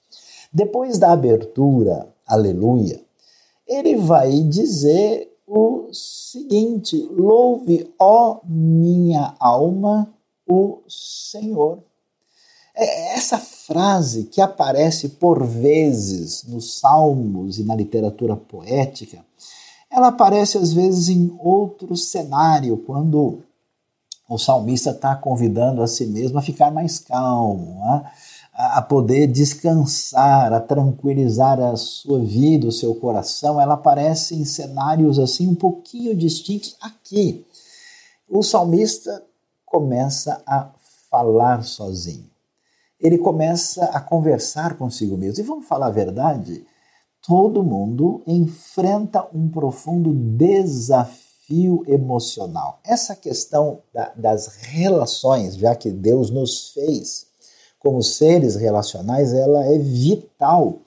Depois 0.52 0.98
da 0.98 1.12
abertura, 1.12 2.08
aleluia, 2.26 3.00
ele 3.66 3.96
vai 3.96 4.42
dizer 4.42 5.32
o 5.46 5.88
seguinte: 5.92 6.96
louve, 7.10 7.92
ó 7.98 8.40
minha 8.44 9.34
alma, 9.38 10.12
o 10.46 10.82
Senhor. 10.88 11.78
É 12.74 13.14
essa 13.14 13.38
frase 13.38 14.24
que 14.24 14.40
aparece 14.40 15.08
por 15.08 15.42
vezes 15.46 16.44
nos 16.44 16.78
salmos 16.78 17.58
e 17.58 17.64
na 17.64 17.74
literatura 17.74 18.36
poética, 18.36 19.24
ela 19.90 20.08
aparece 20.08 20.58
às 20.58 20.74
vezes 20.74 21.08
em 21.08 21.34
outro 21.38 21.96
cenário, 21.96 22.76
quando 22.76 23.42
o 24.28 24.38
salmista 24.38 24.90
está 24.90 25.14
convidando 25.16 25.82
a 25.82 25.86
si 25.86 26.06
mesmo 26.06 26.38
a 26.38 26.42
ficar 26.42 26.70
mais 26.70 26.98
calmo, 26.98 27.80
a, 27.84 28.12
a 28.58 28.82
poder 28.82 29.26
descansar, 29.26 30.52
a 30.52 30.60
tranquilizar 30.60 31.60
a 31.60 31.76
sua 31.76 32.20
vida, 32.20 32.66
o 32.66 32.72
seu 32.72 32.94
coração. 32.94 33.60
Ela 33.60 33.74
aparece 33.74 34.34
em 34.34 34.44
cenários 34.44 35.18
assim 35.18 35.46
um 35.46 35.54
pouquinho 35.54 36.16
distintos 36.16 36.76
aqui. 36.80 37.46
O 38.28 38.42
salmista 38.42 39.22
começa 39.64 40.42
a 40.46 40.70
falar 41.10 41.62
sozinho 41.62 42.36
ele 43.00 43.18
começa 43.18 43.84
a 43.86 44.00
conversar 44.00 44.76
consigo 44.76 45.16
mesmo. 45.16 45.42
E 45.42 45.46
vamos 45.46 45.66
falar 45.66 45.86
a 45.86 45.90
verdade, 45.90 46.66
todo 47.26 47.62
mundo 47.62 48.22
enfrenta 48.26 49.26
um 49.34 49.48
profundo 49.48 50.12
desafio 50.12 51.84
emocional. 51.86 52.80
Essa 52.84 53.14
questão 53.14 53.82
da, 53.92 54.12
das 54.16 54.56
relações, 54.56 55.56
já 55.56 55.74
que 55.74 55.90
Deus 55.90 56.30
nos 56.30 56.70
fez 56.70 57.25
como 57.86 58.02
seres 58.02 58.56
relacionais, 58.56 59.32
ela 59.32 59.64
é 59.64 59.78
vital 59.78 60.80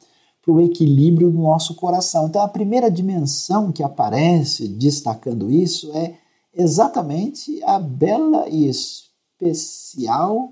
para 0.44 0.51
o 0.51 0.60
equilíbrio 0.60 1.32
do 1.32 1.39
nosso 1.39 1.74
coração. 1.75 2.27
Então, 2.27 2.41
a 2.41 2.48
primeira 2.50 2.91
dimensão 2.91 3.72
que 3.72 3.82
aparece 3.82 4.68
destacando 4.68 5.50
isso 5.50 5.89
é 5.94 6.15
exatamente 6.53 7.63
a 7.63 7.79
bela 7.79 8.50
e 8.50 8.68
especial 8.68 10.50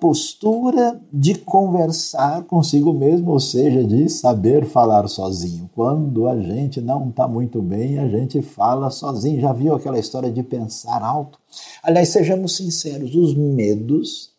postura 0.00 1.00
de 1.12 1.34
conversar 1.36 2.44
consigo 2.44 2.92
mesmo, 2.92 3.30
ou 3.32 3.40
seja, 3.40 3.84
de 3.84 4.08
saber 4.08 4.66
falar 4.66 5.08
sozinho. 5.08 5.70
Quando 5.74 6.28
a 6.28 6.40
gente 6.40 6.80
não 6.80 7.08
está 7.08 7.26
muito 7.26 7.60
bem, 7.62 7.98
a 7.98 8.08
gente 8.08 8.40
fala 8.40 8.90
sozinho. 8.90 9.40
Já 9.40 9.52
viu 9.52 9.74
aquela 9.74 9.98
história 9.98 10.30
de 10.30 10.42
pensar 10.42 11.02
alto? 11.02 11.38
Aliás, 11.82 12.08
sejamos 12.08 12.56
sinceros, 12.56 13.14
os 13.14 13.34
medos, 13.36 14.30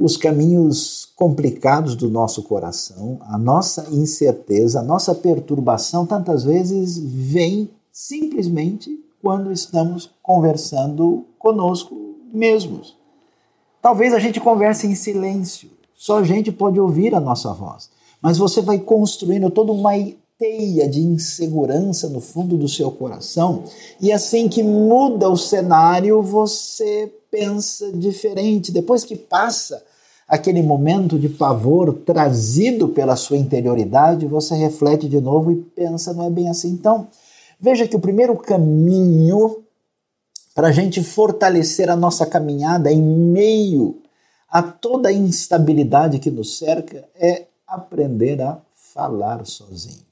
os 0.00 0.16
caminhos 0.16 1.08
complicados 1.16 1.96
do 1.96 2.08
nosso 2.08 2.42
coração, 2.44 3.18
a 3.22 3.36
nossa 3.36 3.88
incerteza, 3.90 4.80
a 4.80 4.82
nossa 4.82 5.14
perturbação, 5.14 6.06
tantas 6.06 6.44
vezes 6.44 6.98
vem 6.98 7.68
simplesmente 7.92 8.90
quando 9.20 9.50
estamos 9.50 10.10
conversando 10.22 11.26
conosco 11.38 11.96
mesmos. 12.32 12.96
Talvez 13.82 14.14
a 14.14 14.18
gente 14.18 14.40
converse 14.40 14.86
em 14.86 14.94
silêncio, 14.94 15.70
só 15.94 16.18
a 16.18 16.24
gente 16.24 16.52
pode 16.52 16.78
ouvir 16.78 17.14
a 17.14 17.20
nossa 17.20 17.52
voz. 17.52 17.90
Mas 18.22 18.38
você 18.38 18.60
vai 18.60 18.78
construindo 18.78 19.50
toda 19.50 19.72
uma 19.72 19.92
teia 20.38 20.88
de 20.88 21.00
insegurança 21.00 22.08
no 22.08 22.20
fundo 22.20 22.56
do 22.56 22.68
seu 22.68 22.92
coração, 22.92 23.64
e 24.00 24.12
assim 24.12 24.48
que 24.48 24.62
muda 24.62 25.28
o 25.28 25.36
cenário, 25.36 26.22
você 26.22 27.12
pensa 27.30 27.90
diferente. 27.92 28.70
Depois 28.70 29.02
que 29.02 29.16
passa 29.16 29.82
aquele 30.28 30.62
momento 30.62 31.18
de 31.18 31.28
pavor 31.28 31.94
trazido 32.04 32.88
pela 32.90 33.16
sua 33.16 33.38
interioridade, 33.38 34.26
você 34.26 34.54
reflete 34.54 35.08
de 35.08 35.20
novo 35.20 35.50
e 35.50 35.56
pensa, 35.56 36.12
não 36.12 36.26
é 36.26 36.30
bem 36.30 36.48
assim. 36.48 36.68
Então, 36.68 37.08
veja 37.58 37.88
que 37.88 37.96
o 37.96 38.00
primeiro 38.00 38.36
caminho 38.36 39.64
para 40.54 40.68
a 40.68 40.72
gente 40.72 41.04
fortalecer 41.04 41.88
a 41.88 41.94
nossa 41.94 42.26
caminhada 42.26 42.90
em 42.90 43.00
meio 43.00 44.02
a 44.48 44.60
toda 44.60 45.08
a 45.08 45.12
instabilidade 45.12 46.18
que 46.18 46.32
nos 46.32 46.58
cerca, 46.58 47.08
é 47.14 47.46
aprender 47.64 48.42
a 48.42 48.60
falar 48.72 49.46
sozinho. 49.46 50.06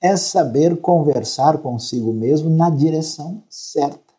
É 0.00 0.16
saber 0.16 0.76
conversar 0.76 1.58
consigo 1.58 2.12
mesmo 2.12 2.48
na 2.48 2.70
direção 2.70 3.42
certa. 3.48 4.11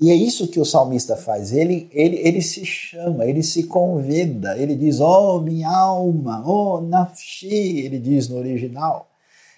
E 0.00 0.10
é 0.10 0.14
isso 0.14 0.48
que 0.48 0.58
o 0.58 0.64
salmista 0.64 1.16
faz. 1.16 1.52
Ele, 1.52 1.88
ele, 1.92 2.16
ele 2.16 2.42
se 2.42 2.64
chama, 2.64 3.24
ele 3.24 3.42
se 3.42 3.64
convida, 3.64 4.58
ele 4.58 4.74
diz: 4.74 5.00
Oh, 5.00 5.40
minha 5.40 5.70
alma, 5.70 6.42
oh, 6.46 6.80
nafshi, 6.80 7.78
ele 7.80 7.98
diz 7.98 8.28
no 8.28 8.36
original. 8.36 9.08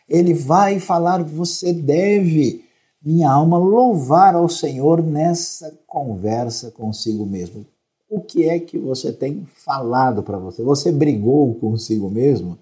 Ele 0.08 0.34
vai 0.34 0.78
falar: 0.78 1.22
Você 1.22 1.72
deve 1.72 2.64
minha 3.02 3.30
alma 3.30 3.56
louvar 3.56 4.34
ao 4.34 4.48
Senhor 4.48 5.02
nessa 5.02 5.72
conversa 5.86 6.70
consigo 6.70 7.24
mesmo. 7.24 7.64
O 8.10 8.20
que 8.20 8.48
é 8.48 8.58
que 8.58 8.78
você 8.78 9.12
tem 9.12 9.46
falado 9.64 10.22
para 10.22 10.38
você? 10.38 10.62
Você 10.62 10.92
brigou 10.92 11.54
consigo 11.54 12.10
mesmo? 12.10 12.58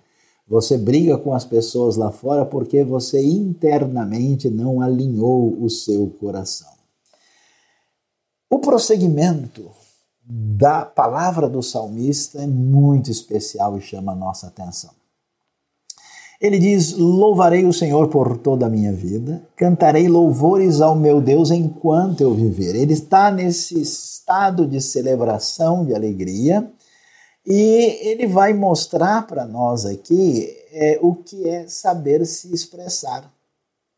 Você 0.46 0.76
briga 0.76 1.16
com 1.16 1.32
as 1.32 1.44
pessoas 1.44 1.96
lá 1.96 2.10
fora 2.10 2.44
porque 2.44 2.84
você 2.84 3.24
internamente 3.24 4.50
não 4.50 4.80
alinhou 4.82 5.56
o 5.62 5.70
seu 5.70 6.06
coração. 6.20 6.73
O 8.54 8.60
prosseguimento 8.60 9.68
da 10.24 10.84
palavra 10.84 11.48
do 11.48 11.60
salmista 11.60 12.40
é 12.40 12.46
muito 12.46 13.10
especial 13.10 13.76
e 13.76 13.80
chama 13.80 14.12
a 14.12 14.14
nossa 14.14 14.46
atenção. 14.46 14.92
Ele 16.40 16.60
diz: 16.60 16.92
Louvarei 16.96 17.64
o 17.64 17.72
Senhor 17.72 18.06
por 18.06 18.38
toda 18.38 18.66
a 18.66 18.70
minha 18.70 18.92
vida, 18.92 19.44
cantarei 19.56 20.06
louvores 20.06 20.80
ao 20.80 20.94
meu 20.94 21.20
Deus 21.20 21.50
enquanto 21.50 22.20
eu 22.20 22.32
viver. 22.32 22.76
Ele 22.76 22.92
está 22.92 23.28
nesse 23.28 23.80
estado 23.80 24.68
de 24.68 24.80
celebração, 24.80 25.84
de 25.84 25.92
alegria, 25.92 26.70
e 27.44 27.98
ele 28.08 28.28
vai 28.28 28.54
mostrar 28.54 29.26
para 29.26 29.44
nós 29.44 29.84
aqui 29.84 30.48
é, 30.70 31.00
o 31.02 31.12
que 31.12 31.48
é 31.48 31.66
saber 31.66 32.24
se 32.24 32.54
expressar. 32.54 33.28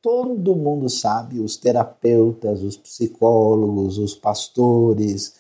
Todo 0.07 0.55
mundo 0.55 0.89
sabe, 0.89 1.41
os 1.41 1.57
terapeutas, 1.57 2.63
os 2.63 2.77
psicólogos, 2.77 3.99
os 3.99 4.15
pastores, 4.15 5.35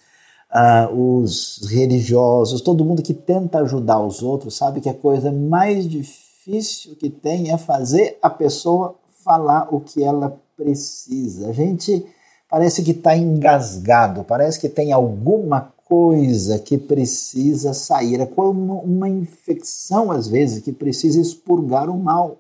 uh, 0.50 0.92
os 0.92 1.68
religiosos, 1.70 2.61
todo 2.61 2.85
mundo 2.85 3.00
que 3.00 3.14
tenta 3.14 3.61
ajudar 3.61 4.00
os 4.00 4.25
outros 4.25 4.56
sabe 4.56 4.80
que 4.80 4.88
a 4.88 4.94
coisa 4.94 5.30
mais 5.30 5.88
difícil 5.88 6.96
que 6.96 7.08
tem 7.08 7.52
é 7.52 7.56
fazer 7.56 8.18
a 8.20 8.28
pessoa 8.28 8.96
falar 9.23 9.73
o 9.73 9.78
que 9.78 10.02
ela 10.02 10.37
precisa. 10.56 11.50
A 11.50 11.52
gente 11.52 12.04
parece 12.50 12.82
que 12.82 12.90
está 12.90 13.16
engasgado, 13.16 14.25
parece 14.25 14.58
que 14.58 14.68
tem 14.68 14.90
alguma 14.90 15.73
coisa 15.85 16.58
que 16.58 16.76
precisa 16.76 17.73
sair. 17.73 18.20
É 18.20 18.26
como 18.26 18.80
uma 18.80 19.08
infecção, 19.08 20.11
às 20.11 20.26
vezes, 20.26 20.61
que 20.64 20.73
precisa 20.73 21.20
expurgar 21.20 21.88
o 21.88 21.96
mal. 21.96 22.38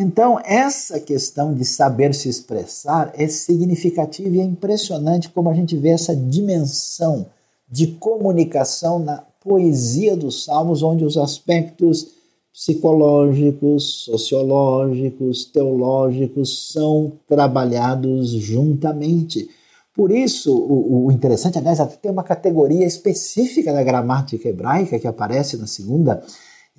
Então, 0.00 0.38
essa 0.44 1.00
questão 1.00 1.52
de 1.52 1.64
saber 1.64 2.14
se 2.14 2.28
expressar 2.28 3.10
é 3.16 3.26
significativa 3.26 4.36
e 4.36 4.40
é 4.40 4.44
impressionante 4.44 5.28
como 5.28 5.50
a 5.50 5.54
gente 5.54 5.76
vê 5.76 5.88
essa 5.88 6.14
dimensão 6.14 7.26
de 7.68 7.88
comunicação 7.88 9.00
na 9.00 9.24
poesia 9.42 10.16
dos 10.16 10.44
Salmos, 10.44 10.84
onde 10.84 11.04
os 11.04 11.16
aspectos 11.16 12.10
psicológicos, 12.52 14.04
sociológicos, 14.04 15.44
teológicos 15.46 16.70
são 16.72 17.14
trabalhados 17.26 18.30
juntamente. 18.30 19.50
Por 19.92 20.12
isso, 20.12 20.56
o, 20.56 21.06
o 21.06 21.12
interessante, 21.12 21.58
aliás, 21.58 21.80
até 21.80 21.96
tem 21.96 22.12
uma 22.12 22.22
categoria 22.22 22.86
específica 22.86 23.72
da 23.72 23.82
gramática 23.82 24.48
hebraica 24.48 24.96
que 24.96 25.08
aparece 25.08 25.56
na 25.56 25.66
segunda 25.66 26.22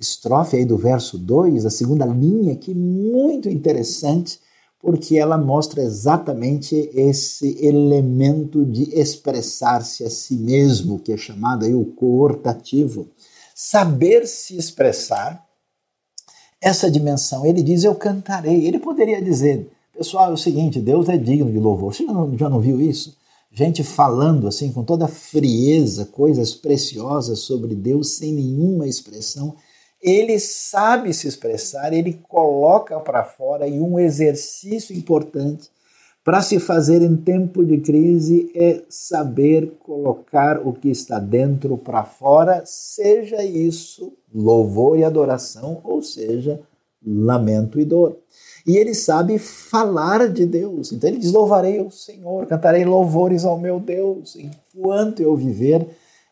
estrofe 0.00 0.56
aí 0.56 0.64
do 0.64 0.78
verso 0.78 1.18
2, 1.18 1.66
a 1.66 1.70
segunda 1.70 2.06
linha, 2.06 2.56
que 2.56 2.72
é 2.72 2.74
muito 2.74 3.48
interessante, 3.48 4.40
porque 4.80 5.18
ela 5.18 5.36
mostra 5.36 5.82
exatamente 5.82 6.74
esse 6.94 7.62
elemento 7.64 8.64
de 8.64 8.98
expressar-se 8.98 10.02
a 10.04 10.10
si 10.10 10.36
mesmo, 10.36 10.98
que 10.98 11.12
é 11.12 11.16
chamado 11.18 11.66
aí 11.66 11.74
o 11.74 11.84
coortativo. 11.84 13.08
Saber 13.54 14.26
se 14.26 14.56
expressar 14.56 15.46
essa 16.60 16.90
dimensão. 16.90 17.44
Ele 17.44 17.62
diz: 17.62 17.84
Eu 17.84 17.94
cantarei. 17.94 18.66
Ele 18.66 18.78
poderia 18.78 19.20
dizer, 19.20 19.70
pessoal, 19.96 20.30
é 20.30 20.32
o 20.32 20.38
seguinte: 20.38 20.80
Deus 20.80 21.10
é 21.10 21.18
digno 21.18 21.52
de 21.52 21.58
louvor. 21.58 21.94
Você 21.94 22.06
já 22.06 22.12
não, 22.12 22.38
já 22.38 22.48
não 22.48 22.60
viu 22.60 22.80
isso? 22.80 23.14
Gente 23.52 23.82
falando 23.82 24.46
assim, 24.46 24.70
com 24.70 24.84
toda 24.84 25.08
frieza, 25.08 26.04
coisas 26.06 26.54
preciosas 26.54 27.40
sobre 27.40 27.74
Deus, 27.74 28.16
sem 28.16 28.32
nenhuma 28.32 28.86
expressão. 28.86 29.56
Ele 30.02 30.38
sabe 30.38 31.12
se 31.12 31.28
expressar, 31.28 31.92
ele 31.92 32.14
coloca 32.28 32.98
para 33.00 33.24
fora 33.24 33.66
e 33.66 33.80
um 33.80 33.98
exercício 33.98 34.96
importante 34.96 35.70
para 36.22 36.42
se 36.42 36.60
fazer 36.60 37.00
em 37.00 37.16
tempo 37.16 37.64
de 37.64 37.78
crise 37.78 38.50
é 38.54 38.82
saber 38.90 39.72
colocar 39.80 40.60
o 40.66 40.72
que 40.72 40.90
está 40.90 41.18
dentro 41.18 41.78
para 41.78 42.04
fora, 42.04 42.62
seja 42.66 43.42
isso 43.42 44.12
louvor 44.32 44.98
e 44.98 45.04
adoração, 45.04 45.80
ou 45.82 46.02
seja, 46.02 46.60
lamento 47.04 47.80
e 47.80 47.86
dor. 47.86 48.18
E 48.66 48.76
ele 48.76 48.94
sabe 48.94 49.38
falar 49.38 50.28
de 50.28 50.44
Deus. 50.44 50.92
Então 50.92 51.08
ele 51.08 51.18
diz: 51.18 51.32
Louvarei 51.32 51.80
o 51.80 51.90
Senhor, 51.90 52.46
cantarei 52.46 52.84
louvores 52.84 53.46
ao 53.46 53.58
meu 53.58 53.80
Deus 53.80 54.36
enquanto 54.36 55.20
eu 55.20 55.34
viver. 55.34 55.88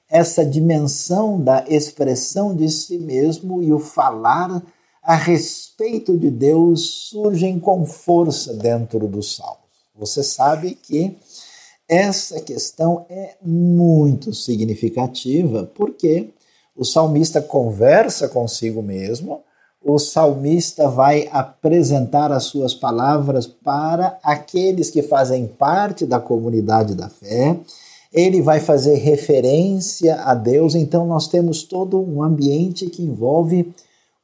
Essa 0.09 0.45
dimensão 0.45 1.41
da 1.41 1.65
expressão 1.69 2.55
de 2.55 2.69
si 2.71 2.99
mesmo 2.99 3.63
e 3.63 3.73
o 3.73 3.79
falar 3.79 4.63
a 5.03 5.15
respeito 5.15 6.17
de 6.17 6.31
Deus 6.31 7.09
surgem 7.11 7.59
com 7.59 7.85
força 7.85 8.55
dentro 8.55 9.07
dos 9.07 9.37
salmos. 9.37 9.59
Você 9.95 10.23
sabe 10.23 10.75
que 10.75 11.17
essa 11.89 12.41
questão 12.41 13.07
é 13.09 13.37
muito 13.43 14.35
significativa 14.35 15.71
porque 15.75 16.31
o 16.77 16.85
salmista 16.85 17.41
conversa 17.41 18.29
consigo 18.29 18.83
mesmo, 18.83 19.43
o 19.83 19.99
salmista 19.99 20.89
vai 20.89 21.29
apresentar 21.33 22.31
as 22.31 22.45
suas 22.45 22.75
palavras 22.75 23.47
para 23.47 24.19
aqueles 24.23 24.91
que 24.91 25.03
fazem 25.03 25.47
parte 25.47 26.05
da 26.05 26.21
comunidade 26.21 26.95
da 26.95 27.09
fé 27.09 27.59
ele 28.13 28.41
vai 28.41 28.61
fazer 28.61 28.95
referência 28.95 30.17
a 30.23 30.35
Deus, 30.35 30.75
então 30.75 31.07
nós 31.07 31.29
temos 31.29 31.63
todo 31.63 32.01
um 32.01 32.23
ambiente 32.23 32.89
que 32.89 33.03
envolve 33.03 33.73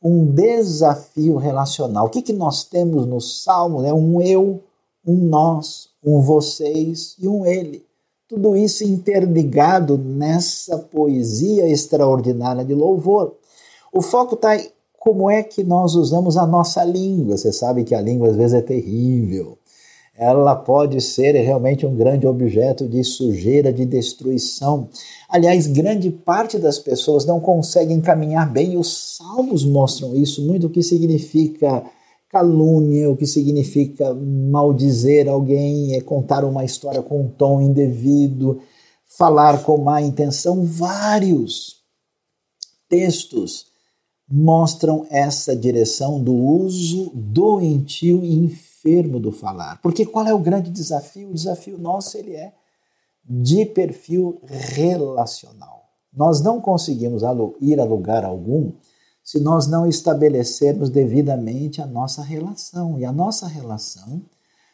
um 0.02 0.24
desafio 0.26 1.36
relacional. 1.36 2.06
O 2.06 2.10
que, 2.10 2.22
que 2.22 2.32
nós 2.32 2.64
temos 2.64 3.06
no 3.06 3.20
Salmo? 3.20 3.84
É 3.84 3.92
um 3.92 4.20
eu, 4.20 4.62
um 5.06 5.16
nós, 5.16 5.88
um 6.04 6.20
vocês 6.20 7.16
e 7.18 7.28
um 7.28 7.44
ele. 7.44 7.84
Tudo 8.28 8.56
isso 8.56 8.84
interligado 8.84 9.98
nessa 9.98 10.78
poesia 10.78 11.68
extraordinária 11.68 12.64
de 12.64 12.74
louvor. 12.74 13.34
O 13.92 14.00
foco 14.00 14.34
está 14.34 14.56
em 14.56 14.68
como 14.98 15.30
é 15.30 15.42
que 15.42 15.62
nós 15.62 15.94
usamos 15.94 16.38
a 16.38 16.46
nossa 16.46 16.82
língua. 16.82 17.36
Você 17.36 17.52
sabe 17.52 17.84
que 17.84 17.94
a 17.94 18.00
língua 18.00 18.28
às 18.28 18.36
vezes 18.36 18.54
é 18.54 18.62
terrível 18.62 19.58
ela 20.16 20.54
pode 20.54 21.00
ser 21.00 21.32
realmente 21.32 21.84
um 21.84 21.94
grande 21.94 22.26
objeto 22.26 22.86
de 22.86 23.02
sujeira, 23.02 23.72
de 23.72 23.84
destruição. 23.84 24.88
Aliás, 25.28 25.66
grande 25.66 26.10
parte 26.10 26.56
das 26.56 26.78
pessoas 26.78 27.26
não 27.26 27.40
conseguem 27.40 28.00
caminhar 28.00 28.50
bem, 28.50 28.74
e 28.74 28.76
os 28.76 29.16
salmos 29.16 29.64
mostram 29.64 30.14
isso 30.16 30.42
muito, 30.46 30.68
o 30.68 30.70
que 30.70 30.82
significa 30.82 31.84
calúnia, 32.28 33.10
o 33.10 33.16
que 33.16 33.26
significa 33.26 34.14
maldizer 34.14 35.28
alguém, 35.28 35.94
é 35.94 36.00
contar 36.00 36.44
uma 36.44 36.64
história 36.64 37.02
com 37.02 37.22
um 37.22 37.28
tom 37.28 37.60
indevido, 37.60 38.60
falar 39.04 39.62
com 39.62 39.78
má 39.78 40.00
intenção. 40.00 40.64
Vários 40.64 41.76
textos 42.88 43.66
mostram 44.28 45.06
essa 45.10 45.54
direção 45.54 46.22
do 46.22 46.34
uso 46.34 47.12
doentio 47.14 48.24
e 48.24 48.34
enfermo 48.84 49.18
do 49.18 49.32
falar. 49.32 49.80
Porque 49.80 50.04
qual 50.04 50.26
é 50.26 50.34
o 50.34 50.38
grande 50.38 50.70
desafio? 50.70 51.30
O 51.30 51.34
desafio 51.34 51.78
nosso 51.78 52.16
ele 52.18 52.34
é 52.34 52.52
de 53.24 53.64
perfil 53.64 54.40
relacional. 54.44 55.84
Nós 56.12 56.40
não 56.40 56.60
conseguimos 56.60 57.22
ir 57.60 57.80
a 57.80 57.84
lugar 57.84 58.24
algum 58.24 58.72
se 59.22 59.40
nós 59.40 59.66
não 59.66 59.86
estabelecermos 59.86 60.90
devidamente 60.90 61.80
a 61.80 61.86
nossa 61.86 62.22
relação. 62.22 62.98
E 63.00 63.04
a 63.04 63.12
nossa 63.12 63.46
relação 63.46 64.20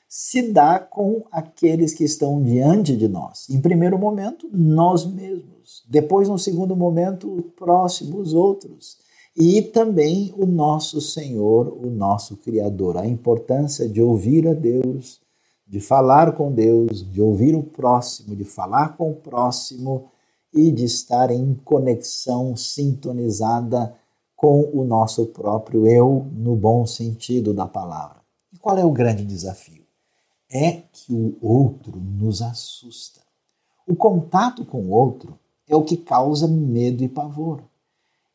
se 0.08 0.50
dá 0.50 0.80
com 0.80 1.22
aqueles 1.30 1.94
que 1.94 2.02
estão 2.02 2.42
diante 2.42 2.96
de 2.96 3.06
nós. 3.06 3.48
Em 3.48 3.60
primeiro 3.60 3.96
momento, 3.96 4.50
nós 4.52 5.06
mesmos. 5.06 5.84
Depois, 5.88 6.28
no 6.28 6.38
segundo 6.38 6.74
momento, 6.74 7.32
o 7.32 7.42
próximo, 7.42 8.18
os 8.18 8.34
outros 8.34 8.98
e 9.36 9.62
também 9.62 10.34
o 10.36 10.44
nosso 10.44 11.00
Senhor, 11.00 11.68
o 11.68 11.88
nosso 11.90 12.36
Criador. 12.36 12.96
A 12.96 13.06
importância 13.06 13.88
de 13.88 14.02
ouvir 14.02 14.48
a 14.48 14.54
Deus, 14.54 15.20
de 15.66 15.80
falar 15.80 16.32
com 16.32 16.52
Deus, 16.52 17.08
de 17.10 17.22
ouvir 17.22 17.54
o 17.54 17.62
próximo, 17.62 18.34
de 18.34 18.44
falar 18.44 18.96
com 18.96 19.10
o 19.12 19.16
próximo 19.16 20.10
e 20.52 20.70
de 20.72 20.84
estar 20.84 21.30
em 21.30 21.54
conexão 21.64 22.56
sintonizada 22.56 23.94
com 24.34 24.68
o 24.72 24.84
nosso 24.84 25.26
próprio 25.26 25.86
eu, 25.86 26.26
no 26.32 26.56
bom 26.56 26.84
sentido 26.84 27.54
da 27.54 27.68
palavra. 27.68 28.20
E 28.52 28.58
qual 28.58 28.76
é 28.76 28.84
o 28.84 28.90
grande 28.90 29.24
desafio? 29.24 29.84
É 30.50 30.82
que 30.92 31.12
o 31.12 31.36
outro 31.40 32.00
nos 32.00 32.42
assusta. 32.42 33.20
O 33.86 33.94
contato 33.94 34.64
com 34.64 34.80
o 34.80 34.90
outro 34.90 35.38
é 35.68 35.76
o 35.76 35.84
que 35.84 35.96
causa 35.96 36.48
medo 36.48 37.04
e 37.04 37.08
pavor 37.08 37.69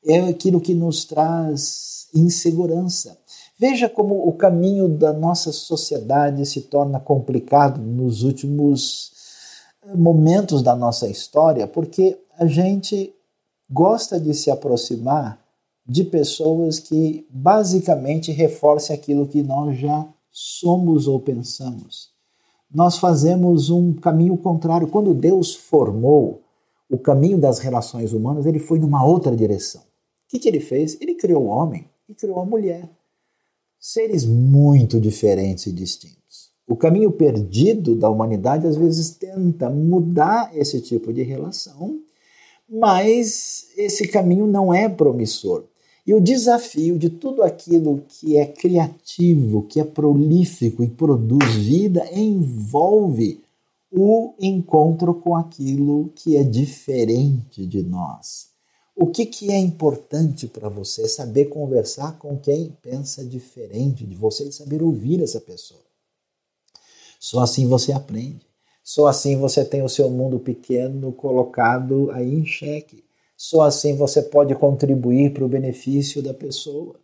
é 0.05 0.19
aquilo 0.21 0.61
que 0.61 0.73
nos 0.73 1.03
traz 1.03 2.07
insegurança. 2.13 3.17
Veja 3.57 3.89
como 3.89 4.27
o 4.27 4.33
caminho 4.33 4.87
da 4.87 5.13
nossa 5.13 5.51
sociedade 5.51 6.45
se 6.45 6.61
torna 6.61 6.99
complicado 6.99 7.81
nos 7.81 8.23
últimos 8.23 9.11
eh, 9.83 9.95
momentos 9.95 10.61
da 10.61 10.75
nossa 10.75 11.07
história, 11.07 11.67
porque 11.67 12.17
a 12.37 12.45
gente 12.45 13.13
gosta 13.69 14.19
de 14.19 14.33
se 14.33 14.51
aproximar 14.51 15.39
de 15.87 16.03
pessoas 16.03 16.79
que 16.79 17.25
basicamente 17.29 18.31
reforcem 18.31 18.95
aquilo 18.95 19.27
que 19.27 19.41
nós 19.41 19.77
já 19.77 20.05
somos 20.31 21.07
ou 21.07 21.19
pensamos. 21.19 22.09
Nós 22.73 22.97
fazemos 22.97 23.69
um 23.69 23.93
caminho 23.93 24.35
contrário. 24.35 24.87
Quando 24.87 25.13
Deus 25.13 25.55
formou 25.55 26.41
o 26.89 26.97
caminho 26.97 27.37
das 27.37 27.59
relações 27.59 28.11
humanas, 28.11 28.45
ele 28.45 28.59
foi 28.59 28.79
numa 28.79 29.05
outra 29.05 29.35
direção 29.35 29.81
que, 30.35 30.39
que 30.39 30.49
ele 30.49 30.59
fez? 30.59 30.97
Ele 30.99 31.15
criou 31.15 31.43
o 31.43 31.47
homem 31.47 31.85
e 32.09 32.13
criou 32.13 32.39
a 32.39 32.45
mulher. 32.45 32.89
Seres 33.79 34.25
muito 34.25 34.99
diferentes 34.99 35.67
e 35.67 35.71
distintos. 35.71 36.51
O 36.67 36.75
caminho 36.75 37.11
perdido 37.11 37.95
da 37.95 38.09
humanidade 38.09 38.65
às 38.65 38.75
vezes 38.75 39.11
tenta 39.11 39.69
mudar 39.69 40.49
esse 40.55 40.81
tipo 40.81 41.13
de 41.13 41.21
relação, 41.21 41.99
mas 42.67 43.67
esse 43.77 44.07
caminho 44.07 44.47
não 44.47 44.73
é 44.73 44.89
promissor. 44.89 45.65
E 46.05 46.13
o 46.13 46.21
desafio 46.21 46.97
de 46.97 47.09
tudo 47.09 47.43
aquilo 47.43 48.03
que 48.07 48.37
é 48.37 48.45
criativo, 48.45 49.63
que 49.63 49.79
é 49.79 49.83
prolífico 49.83 50.83
e 50.83 50.89
produz 50.89 51.55
vida, 51.55 52.07
envolve 52.11 53.41
o 53.91 54.33
encontro 54.39 55.13
com 55.13 55.35
aquilo 55.35 56.11
que 56.15 56.35
é 56.35 56.43
diferente 56.43 57.65
de 57.65 57.81
nós. 57.81 58.54
O 58.97 59.07
que, 59.07 59.25
que 59.25 59.51
é 59.51 59.57
importante 59.57 60.47
para 60.47 60.69
você? 60.69 61.05
Saber 61.09 61.45
conversar 61.45 62.17
com 62.17 62.37
quem 62.37 62.77
pensa 62.81 63.25
diferente 63.25 64.05
de 64.05 64.15
você 64.15 64.45
e 64.45 64.53
saber 64.53 64.81
ouvir 64.81 65.21
essa 65.21 65.41
pessoa. 65.41 65.81
Só 67.19 67.41
assim 67.41 67.67
você 67.67 67.91
aprende. 67.91 68.45
Só 68.81 69.07
assim 69.07 69.35
você 69.35 69.65
tem 69.65 69.81
o 69.81 69.89
seu 69.89 70.09
mundo 70.09 70.39
pequeno 70.39 71.11
colocado 71.11 72.09
aí 72.11 72.35
em 72.35 72.45
xeque. 72.45 73.03
Só 73.35 73.63
assim 73.63 73.97
você 73.97 74.21
pode 74.21 74.55
contribuir 74.55 75.33
para 75.33 75.43
o 75.43 75.49
benefício 75.49 76.21
da 76.21 76.33
pessoa. 76.33 76.95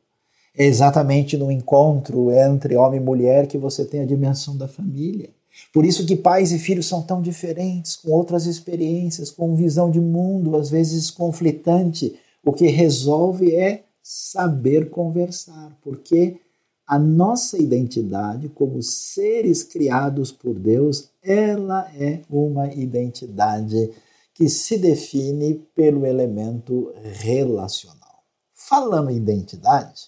É 0.56 0.64
exatamente 0.64 1.36
no 1.36 1.52
encontro 1.52 2.32
entre 2.32 2.78
homem 2.78 3.02
e 3.02 3.04
mulher 3.04 3.48
que 3.48 3.58
você 3.58 3.84
tem 3.84 4.00
a 4.00 4.06
dimensão 4.06 4.56
da 4.56 4.68
família. 4.68 5.30
Por 5.74 5.86
isso 5.86 6.06
que 6.06 6.16
pais 6.16 6.52
e 6.52 6.60
filhos 6.60 6.88
são 6.88 7.02
tão 7.02 7.22
diferentes, 7.22 7.96
com 7.96 8.12
outras 8.12 8.46
experiências, 8.46 9.30
com 9.32 9.56
visão 9.56 9.90
de 9.90 10.00
mundo 10.00 10.56
às 10.56 10.70
vezes 10.70 11.12
conflitante. 11.12 12.16
O 12.44 12.52
que 12.52 12.68
resolve 12.68 13.56
é 13.56 13.84
saber 14.02 14.90
conversar, 14.90 15.78
porque 15.82 16.40
a 16.88 17.00
nossa 17.00 17.58
identidade 17.58 18.50
como 18.50 18.82
seres 18.82 19.64
criados 19.64 20.32
por 20.32 20.58
Deus, 20.58 21.10
ela 21.24 21.90
é 21.96 22.22
uma 22.30 22.68
identidade 22.74 23.92
que 24.34 24.50
se 24.50 24.78
define 24.78 25.54
pelo 25.76 26.06
elemento 26.06 26.92
relacional. 27.02 28.24
Falando 28.52 29.10
em 29.10 29.18
identidade, 29.18 30.08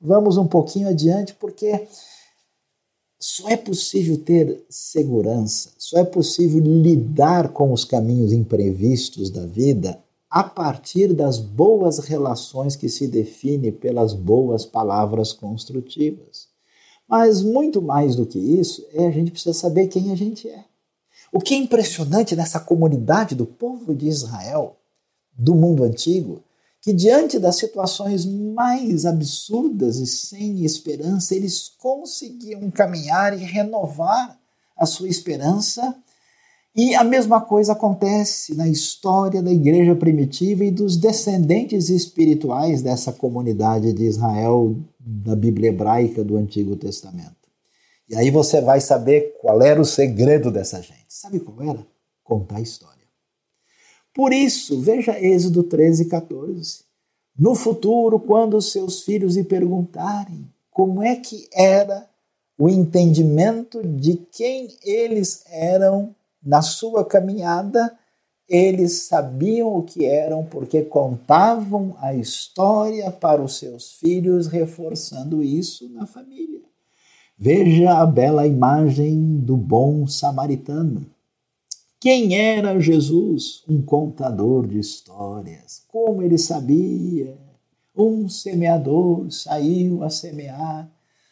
vamos 0.00 0.36
um 0.36 0.46
pouquinho 0.46 0.88
adiante 0.88 1.34
porque 1.34 1.86
só 3.18 3.48
é 3.48 3.56
possível 3.56 4.18
ter 4.18 4.64
segurança, 4.68 5.70
só 5.78 5.98
é 5.98 6.04
possível 6.04 6.60
lidar 6.60 7.48
com 7.48 7.72
os 7.72 7.84
caminhos 7.84 8.32
imprevistos 8.32 9.30
da 9.30 9.46
vida 9.46 9.98
a 10.30 10.44
partir 10.44 11.14
das 11.14 11.38
boas 11.38 11.98
relações 11.98 12.76
que 12.76 12.88
se 12.88 13.08
define 13.08 13.72
pelas 13.72 14.12
boas 14.12 14.66
palavras 14.66 15.32
construtivas. 15.32 16.48
Mas 17.08 17.42
muito 17.42 17.80
mais 17.80 18.16
do 18.16 18.26
que 18.26 18.38
isso, 18.38 18.84
é 18.92 19.06
a 19.06 19.10
gente 19.10 19.30
precisa 19.30 19.54
saber 19.54 19.86
quem 19.86 20.10
a 20.10 20.16
gente 20.16 20.48
é. 20.48 20.64
O 21.32 21.40
que 21.40 21.54
é 21.54 21.56
impressionante 21.56 22.36
nessa 22.36 22.60
comunidade 22.60 23.34
do 23.34 23.46
povo 23.46 23.94
de 23.94 24.08
Israel, 24.08 24.76
do 25.32 25.54
mundo 25.54 25.84
antigo, 25.84 26.42
que 26.86 26.92
diante 26.92 27.40
das 27.40 27.56
situações 27.56 28.24
mais 28.24 29.04
absurdas 29.04 29.96
e 29.96 30.06
sem 30.06 30.64
esperança, 30.64 31.34
eles 31.34 31.68
conseguiam 31.80 32.70
caminhar 32.70 33.36
e 33.36 33.42
renovar 33.42 34.38
a 34.78 34.86
sua 34.86 35.08
esperança. 35.08 35.96
E 36.76 36.94
a 36.94 37.02
mesma 37.02 37.40
coisa 37.40 37.72
acontece 37.72 38.54
na 38.54 38.68
história 38.68 39.42
da 39.42 39.50
igreja 39.50 39.96
primitiva 39.96 40.64
e 40.64 40.70
dos 40.70 40.96
descendentes 40.96 41.88
espirituais 41.88 42.82
dessa 42.82 43.12
comunidade 43.12 43.92
de 43.92 44.04
Israel 44.04 44.76
da 45.00 45.34
Bíblia 45.34 45.70
hebraica 45.70 46.22
do 46.22 46.36
Antigo 46.36 46.76
Testamento. 46.76 47.34
E 48.08 48.14
aí 48.14 48.30
você 48.30 48.60
vai 48.60 48.80
saber 48.80 49.36
qual 49.40 49.60
era 49.60 49.80
o 49.80 49.84
segredo 49.84 50.52
dessa 50.52 50.80
gente. 50.80 51.06
Sabe 51.08 51.40
qual 51.40 51.60
era? 51.68 51.84
Contar 52.22 52.58
a 52.58 52.60
história. 52.60 52.95
Por 54.16 54.32
isso, 54.32 54.80
veja 54.80 55.20
Êxodo 55.20 55.62
13, 55.62 56.06
14. 56.06 56.84
No 57.38 57.54
futuro, 57.54 58.18
quando 58.18 58.62
seus 58.62 59.02
filhos 59.02 59.36
lhe 59.36 59.44
perguntarem 59.44 60.50
como 60.70 61.02
é 61.02 61.16
que 61.16 61.46
era 61.52 62.08
o 62.58 62.66
entendimento 62.66 63.86
de 63.86 64.16
quem 64.32 64.74
eles 64.82 65.44
eram 65.50 66.14
na 66.42 66.62
sua 66.62 67.04
caminhada, 67.04 67.94
eles 68.48 69.02
sabiam 69.02 69.76
o 69.76 69.82
que 69.82 70.06
eram 70.06 70.46
porque 70.46 70.80
contavam 70.80 71.94
a 71.98 72.14
história 72.14 73.10
para 73.10 73.42
os 73.42 73.58
seus 73.58 73.92
filhos, 73.92 74.46
reforçando 74.46 75.42
isso 75.42 75.90
na 75.90 76.06
família. 76.06 76.62
Veja 77.36 77.98
a 77.98 78.06
bela 78.06 78.46
imagem 78.46 79.36
do 79.40 79.58
bom 79.58 80.06
samaritano. 80.06 81.04
Quem 81.98 82.36
era 82.36 82.78
Jesus? 82.78 83.64
Um 83.66 83.80
contador 83.80 84.66
de 84.66 84.78
histórias. 84.78 85.82
Como 85.88 86.22
ele 86.22 86.36
sabia? 86.36 87.38
Um 87.96 88.28
semeador 88.28 89.30
saiu 89.30 90.04
a 90.04 90.10
semear. 90.10 90.90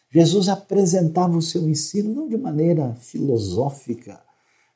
Jesus 0.09 0.49
apresentava 0.49 1.37
o 1.37 1.41
seu 1.41 1.69
ensino 1.69 2.15
não 2.15 2.27
de 2.27 2.37
maneira 2.37 2.95
filosófica, 2.95 4.19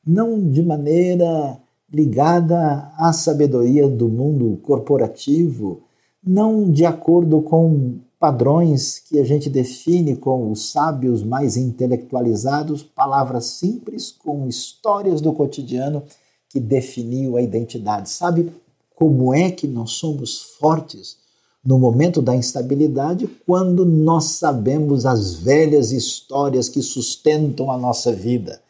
não 0.06 0.48
de 0.48 0.62
maneira 0.62 1.60
ligada 1.92 2.92
à 2.96 3.12
sabedoria 3.12 3.88
do 3.88 4.08
mundo 4.08 4.58
corporativo, 4.62 5.82
não 6.22 6.70
de 6.70 6.86
acordo 6.86 7.42
com 7.42 7.98
padrões 8.20 8.98
que 8.98 9.18
a 9.18 9.24
gente 9.24 9.48
define 9.48 10.14
com 10.14 10.52
os 10.52 10.70
sábios 10.70 11.24
mais 11.24 11.56
intelectualizados, 11.56 12.82
palavras 12.82 13.46
simples 13.46 14.12
com 14.12 14.46
histórias 14.46 15.22
do 15.22 15.32
cotidiano 15.32 16.02
que 16.50 16.60
definiu 16.60 17.38
a 17.38 17.42
identidade. 17.42 18.10
Sabe 18.10 18.52
como 18.94 19.32
é 19.32 19.50
que 19.50 19.66
nós 19.66 19.92
somos 19.92 20.38
fortes 20.60 21.16
no 21.64 21.78
momento 21.78 22.20
da 22.20 22.36
instabilidade? 22.36 23.26
Quando 23.46 23.86
nós 23.86 24.24
sabemos 24.24 25.06
as 25.06 25.36
velhas 25.36 25.90
histórias 25.90 26.68
que 26.68 26.82
sustentam 26.82 27.70
a 27.70 27.78
nossa 27.78 28.12
vida. 28.12 28.60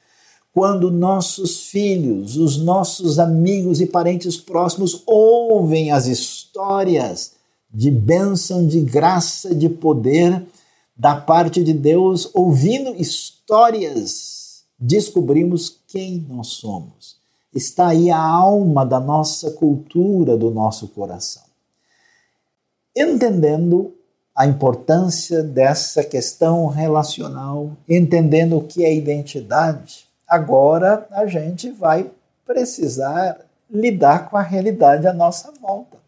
Quando 0.54 0.92
nossos 0.92 1.64
filhos, 1.68 2.36
os 2.36 2.56
nossos 2.56 3.18
amigos 3.18 3.80
e 3.80 3.86
parentes 3.86 4.36
próximos 4.36 5.02
ouvem 5.06 5.90
as 5.90 6.06
histórias 6.06 7.39
de 7.72 7.90
bênção, 7.90 8.66
de 8.66 8.80
graça, 8.80 9.54
de 9.54 9.68
poder 9.68 10.44
da 10.96 11.16
parte 11.16 11.62
de 11.62 11.72
Deus, 11.72 12.30
ouvindo 12.34 12.94
histórias, 13.00 14.64
descobrimos 14.78 15.80
quem 15.88 16.26
nós 16.28 16.48
somos. 16.48 17.16
Está 17.54 17.88
aí 17.88 18.10
a 18.10 18.20
alma 18.20 18.84
da 18.84 19.00
nossa 19.00 19.50
cultura, 19.52 20.36
do 20.36 20.50
nosso 20.50 20.88
coração. 20.88 21.42
Entendendo 22.94 23.94
a 24.34 24.46
importância 24.46 25.42
dessa 25.42 26.04
questão 26.04 26.66
relacional, 26.66 27.76
entendendo 27.88 28.58
o 28.58 28.64
que 28.64 28.84
é 28.84 28.94
identidade, 28.94 30.06
agora 30.26 31.06
a 31.10 31.26
gente 31.26 31.70
vai 31.70 32.10
precisar 32.46 33.40
lidar 33.70 34.28
com 34.28 34.36
a 34.36 34.42
realidade 34.42 35.06
à 35.06 35.12
nossa 35.12 35.52
volta. 35.60 35.99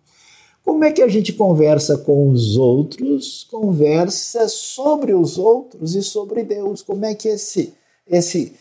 Como 0.64 0.84
é 0.84 0.92
que 0.92 1.02
a 1.02 1.08
gente 1.08 1.32
conversa 1.32 1.98
com 1.98 2.30
os 2.30 2.56
outros? 2.56 3.46
Conversa 3.50 4.48
sobre 4.48 5.12
os 5.12 5.38
outros 5.38 5.94
e 5.94 6.02
sobre 6.02 6.44
Deus. 6.44 6.82
Como 6.82 7.04
é 7.04 7.14
que 7.14 7.28
esse 7.28 7.74
esse 8.06 8.54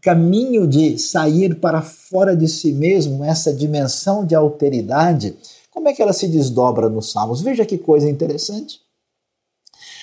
caminho 0.00 0.66
de 0.66 0.98
sair 0.98 1.58
para 1.58 1.80
fora 1.82 2.36
de 2.36 2.46
si 2.46 2.72
mesmo, 2.72 3.24
essa 3.24 3.52
dimensão 3.52 4.24
de 4.24 4.34
alteridade, 4.34 5.34
como 5.70 5.88
é 5.88 5.92
que 5.92 6.02
ela 6.02 6.12
se 6.12 6.28
desdobra 6.28 6.88
nos 6.88 7.10
Salmos? 7.10 7.40
Veja 7.40 7.66
que 7.66 7.78
coisa 7.78 8.08
interessante. 8.08 8.80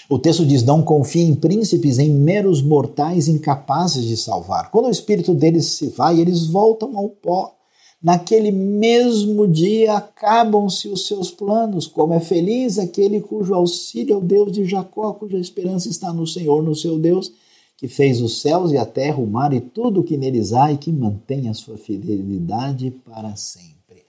O 0.10 0.20
texto 0.20 0.46
diz: 0.46 0.64
Não 0.64 0.84
confie 0.84 1.22
em 1.22 1.34
príncipes, 1.34 1.98
em 1.98 2.10
meros 2.10 2.62
mortais 2.62 3.30
incapazes 3.30 4.04
de 4.04 4.18
salvar. 4.18 4.70
Quando 4.70 4.88
o 4.88 4.92
espírito 4.92 5.34
deles 5.34 5.68
se 5.68 5.88
vai, 5.88 6.20
eles 6.20 6.48
voltam 6.48 6.98
ao 6.98 7.08
pó. 7.08 7.56
Naquele 8.02 8.52
mesmo 8.52 9.48
dia 9.48 9.94
acabam-se 9.94 10.88
os 10.88 11.06
seus 11.06 11.30
planos, 11.30 11.86
como 11.86 12.14
é 12.14 12.20
feliz 12.20 12.80
aquele 12.80 13.22
cujo 13.22 13.54
auxílio 13.54 14.16
é 14.16 14.18
o 14.18 14.22
Deus 14.22 14.52
de 14.52 14.66
Jacó, 14.66 15.14
cuja 15.14 15.38
esperança 15.38 15.88
está 15.88 16.12
no 16.12 16.26
Senhor, 16.26 16.64
no 16.64 16.74
seu 16.74 16.98
Deus, 16.98 17.32
que 17.78 17.88
fez 17.88 18.20
os 18.20 18.42
céus 18.42 18.72
e 18.72 18.78
a 18.78 18.86
terra, 18.86 19.18
o 19.18 19.28
mar 19.28 19.54
e 19.54 19.62
tudo 19.62 20.02
o 20.02 20.04
que 20.04 20.18
neles 20.18 20.52
há 20.52 20.72
e 20.72 20.78
que 20.78 20.92
mantém 20.92 21.48
a 21.48 21.54
sua 21.54 21.78
fidelidade 21.78 22.90
para 23.06 23.36
sempre. 23.36 24.06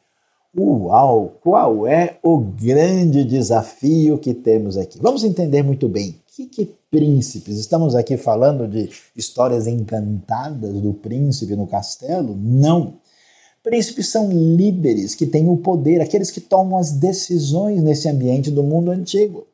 Uau! 0.59 1.39
Qual 1.43 1.87
é 1.87 2.19
o 2.23 2.39
grande 2.39 3.25
desafio 3.25 4.19
que 4.19 4.33
temos 4.33 4.77
aqui? 4.79 4.99
Vamos 5.01 5.23
entender 5.23 5.63
muito 5.63 5.89
bem. 5.89 6.17
Que, 6.35 6.47
que 6.47 6.71
príncipes? 6.91 7.59
Estamos 7.59 7.95
aqui 7.95 8.17
falando 8.17 8.67
de 8.67 8.89
histórias 9.15 9.67
encantadas 9.67 10.81
do 10.81 10.95
príncipe 10.95 11.57
no 11.57 11.67
castelo? 11.67 12.35
Não. 12.37 12.95
Príncipes 13.63 14.09
são 14.09 14.29
líderes 14.29 15.15
que 15.15 15.25
têm 15.25 15.49
o 15.49 15.57
poder, 15.57 16.01
aqueles 16.01 16.33
que 16.33 16.41
tomam 16.41 16.77
as 16.77 16.91
decisões 16.91 17.81
nesse 17.81 18.09
ambiente 18.09 18.51
do 18.51 18.63
mundo 18.63 18.91
antigo. 18.91 19.47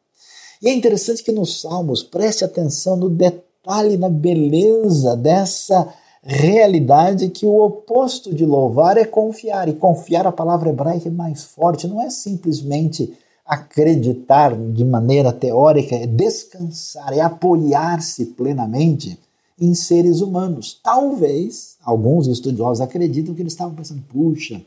E 0.62 0.68
é 0.68 0.72
interessante 0.72 1.22
que 1.22 1.30
nos 1.30 1.60
Salmos 1.60 2.02
preste 2.02 2.42
atenção 2.42 2.96
no 2.96 3.10
detalhe, 3.10 3.98
na 3.98 4.08
beleza 4.08 5.14
dessa 5.14 5.92
realidade 6.22 7.28
que 7.28 7.44
o 7.44 7.62
oposto 7.62 8.34
de 8.34 8.46
louvar 8.46 8.96
é 8.96 9.04
confiar. 9.04 9.68
E 9.68 9.74
confiar, 9.74 10.26
a 10.26 10.32
palavra 10.32 10.70
hebraica 10.70 11.08
é 11.08 11.12
mais 11.12 11.44
forte, 11.44 11.86
não 11.86 12.00
é 12.00 12.08
simplesmente 12.08 13.12
acreditar 13.44 14.56
de 14.56 14.86
maneira 14.86 15.32
teórica, 15.32 15.94
é 15.94 16.06
descansar, 16.06 17.12
é 17.12 17.20
apoiar-se 17.20 18.24
plenamente 18.26 19.18
em 19.60 19.74
seres 19.74 20.20
humanos. 20.20 20.80
Talvez 20.82 21.76
alguns 21.82 22.26
estudiosos 22.26 22.80
acreditam 22.80 23.34
que 23.34 23.42
eles 23.42 23.52
estavam 23.52 23.74
pensando: 23.74 24.02
puxa, 24.02 24.62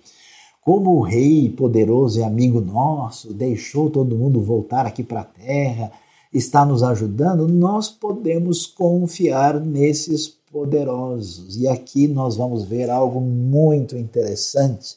como 0.61 0.95
o 0.95 1.01
rei 1.01 1.49
poderoso 1.49 2.19
e 2.19 2.23
amigo 2.23 2.61
nosso 2.61 3.33
deixou 3.33 3.89
todo 3.89 4.15
mundo 4.15 4.41
voltar 4.41 4.85
aqui 4.85 5.03
para 5.03 5.21
a 5.21 5.25
terra, 5.25 5.91
está 6.33 6.65
nos 6.65 6.83
ajudando, 6.83 7.47
nós 7.47 7.89
podemos 7.89 8.65
confiar 8.65 9.59
nesses 9.59 10.27
poderosos. 10.27 11.57
E 11.57 11.67
aqui 11.67 12.07
nós 12.07 12.35
vamos 12.35 12.63
ver 12.63 12.89
algo 12.89 13.19
muito 13.19 13.97
interessante 13.97 14.95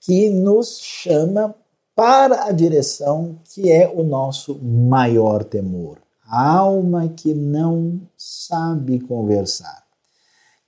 que 0.00 0.30
nos 0.30 0.78
chama 0.78 1.54
para 1.94 2.44
a 2.44 2.52
direção 2.52 3.40
que 3.52 3.70
é 3.70 3.90
o 3.92 4.04
nosso 4.04 4.54
maior 4.62 5.42
temor. 5.42 6.05
A 6.28 6.56
alma 6.56 7.08
que 7.08 7.32
não 7.32 8.00
sabe 8.16 8.98
conversar, 8.98 9.84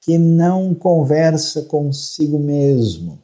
que 0.00 0.16
não 0.16 0.72
conversa 0.72 1.62
consigo 1.62 2.38
mesmo, 2.38 3.18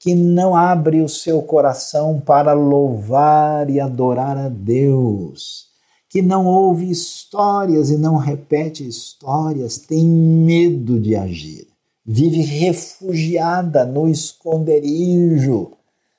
que 0.00 0.12
não 0.12 0.56
abre 0.56 1.00
o 1.00 1.08
seu 1.08 1.40
coração 1.42 2.20
para 2.20 2.52
louvar 2.52 3.70
e 3.70 3.78
adorar 3.78 4.36
a 4.36 4.48
Deus, 4.48 5.66
que 6.08 6.20
não 6.20 6.46
ouve 6.46 6.90
histórias 6.90 7.90
e 7.90 7.96
não 7.96 8.16
repete 8.16 8.86
histórias, 8.86 9.78
tem 9.78 10.08
medo 10.08 10.98
de 10.98 11.14
agir, 11.14 11.68
vive 12.04 12.40
refugiada 12.40 13.86
no 13.86 14.08
esconderijo 14.08 15.72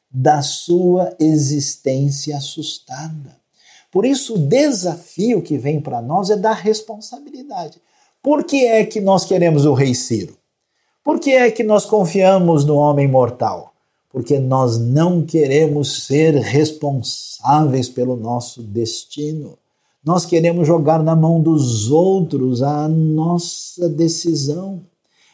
da 0.10 0.41
sua 0.41 1.13
existência 1.19 2.38
assustada. 2.38 3.47
Por 3.98 4.06
isso, 4.06 4.36
o 4.36 4.38
desafio 4.38 5.42
que 5.42 5.58
vem 5.58 5.82
para 5.82 6.00
nós 6.04 6.30
é 6.30 6.38
da 6.38 6.54
responsabilidade. 6.54 7.82
Por 8.22 8.44
que 8.44 8.64
é 8.64 8.86
que 8.86 9.02
nós 9.02 9.26
queremos 9.26 9.66
o 9.66 9.74
Rei 9.74 9.96
Ciro? 9.96 10.38
Por 11.04 11.20
que 11.20 11.32
é 11.32 11.50
que 11.50 11.64
nós 11.64 11.84
confiamos 11.84 12.64
no 12.64 12.76
homem 12.76 13.08
mortal? 13.08 13.74
Porque 14.12 14.38
nós 14.38 14.78
não 14.78 15.26
queremos 15.26 16.06
ser 16.06 16.36
responsáveis 16.36 17.90
pelo 17.90 18.16
nosso 18.16 18.62
destino. 18.62 19.58
Nós 20.06 20.28
queremos 20.28 20.68
jogar 20.68 21.02
na 21.02 21.16
mão 21.16 21.42
dos 21.42 21.90
outros 21.90 22.62
a 22.62 22.88
nossa 22.88 23.90
decisão. 23.90 24.80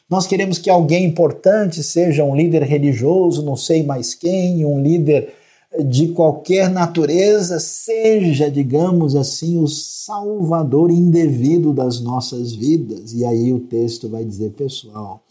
Nós 0.09 0.25
queremos 0.25 0.57
que 0.57 0.69
alguém 0.69 1.03
importante 1.03 1.83
seja 1.83 2.23
um 2.23 2.33
líder 2.33 2.63
religioso, 2.63 3.43
não 3.43 3.57
sei 3.57 3.83
mais 3.83 4.13
quem, 4.13 4.63
um 4.63 4.81
líder 4.81 5.33
de 5.81 6.09
qualquer 6.09 6.69
natureza 6.69 7.59
seja, 7.59 8.49
digamos 8.49 9.15
assim, 9.15 9.57
o 9.57 9.67
salvador 9.67 10.91
indevido 10.91 11.73
das 11.73 11.99
nossas 11.99 12.53
vidas. 12.53 13.13
E 13.13 13.25
aí 13.25 13.51
o 13.51 13.59
texto 13.59 14.07
vai 14.07 14.23
dizer, 14.23 14.51
pessoal, 14.51 15.23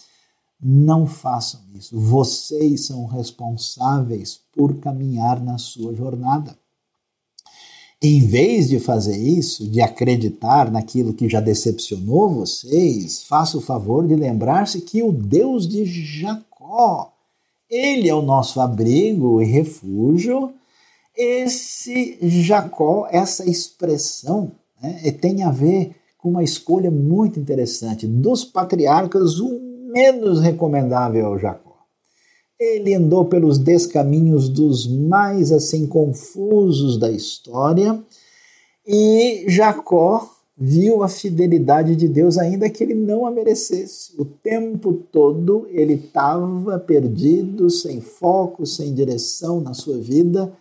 não 0.60 1.06
façam 1.06 1.60
isso. 1.74 1.98
Vocês 1.98 2.86
são 2.86 3.04
responsáveis 3.06 4.40
por 4.52 4.78
caminhar 4.78 5.42
na 5.42 5.58
sua 5.58 5.94
jornada. 5.94 6.56
Em 8.00 8.26
vez 8.26 8.68
de 8.68 8.80
fazer 8.80 9.16
isso, 9.16 9.68
de 9.68 9.80
acreditar 9.80 10.72
naquilo 10.72 11.14
que 11.14 11.28
já 11.28 11.40
decepcionou 11.40 12.28
vocês, 12.28 13.22
faça 13.22 13.56
o 13.56 13.60
favor 13.60 14.06
de 14.06 14.16
lembrar-se 14.16 14.80
que 14.80 15.04
o 15.04 15.12
Deus 15.12 15.68
de 15.68 15.84
Jacó 15.84 17.11
ele 17.72 18.06
é 18.06 18.14
o 18.14 18.20
nosso 18.20 18.60
abrigo 18.60 19.40
e 19.40 19.46
refúgio. 19.46 20.52
Esse 21.16 22.18
Jacó, 22.20 23.08
essa 23.10 23.48
expressão, 23.48 24.52
né, 24.80 25.10
tem 25.12 25.42
a 25.42 25.50
ver 25.50 25.96
com 26.18 26.28
uma 26.28 26.44
escolha 26.44 26.90
muito 26.90 27.40
interessante. 27.40 28.06
Dos 28.06 28.44
patriarcas, 28.44 29.40
o 29.40 29.58
menos 29.90 30.40
recomendável 30.40 31.24
é 31.24 31.28
o 31.28 31.38
Jacó. 31.38 31.72
Ele 32.60 32.94
andou 32.94 33.24
pelos 33.24 33.58
descaminhos 33.58 34.50
dos 34.50 34.86
mais 34.86 35.50
assim 35.50 35.86
confusos 35.86 36.98
da 36.98 37.10
história 37.10 37.98
e 38.86 39.46
Jacó 39.48 40.28
viu 40.56 41.02
a 41.02 41.08
fidelidade 41.08 41.96
de 41.96 42.06
Deus, 42.08 42.38
ainda 42.38 42.68
que 42.68 42.84
ele 42.84 42.94
não 42.94 43.26
a 43.26 43.30
merecesse. 43.30 44.12
O 44.18 44.24
tempo 44.24 44.92
todo 45.10 45.66
ele 45.70 45.94
estava 45.94 46.78
perdido, 46.78 47.70
sem 47.70 48.00
foco, 48.00 48.66
sem 48.66 48.94
direção 48.94 49.60
na 49.60 49.74
sua 49.74 49.98
vida, 49.98 50.52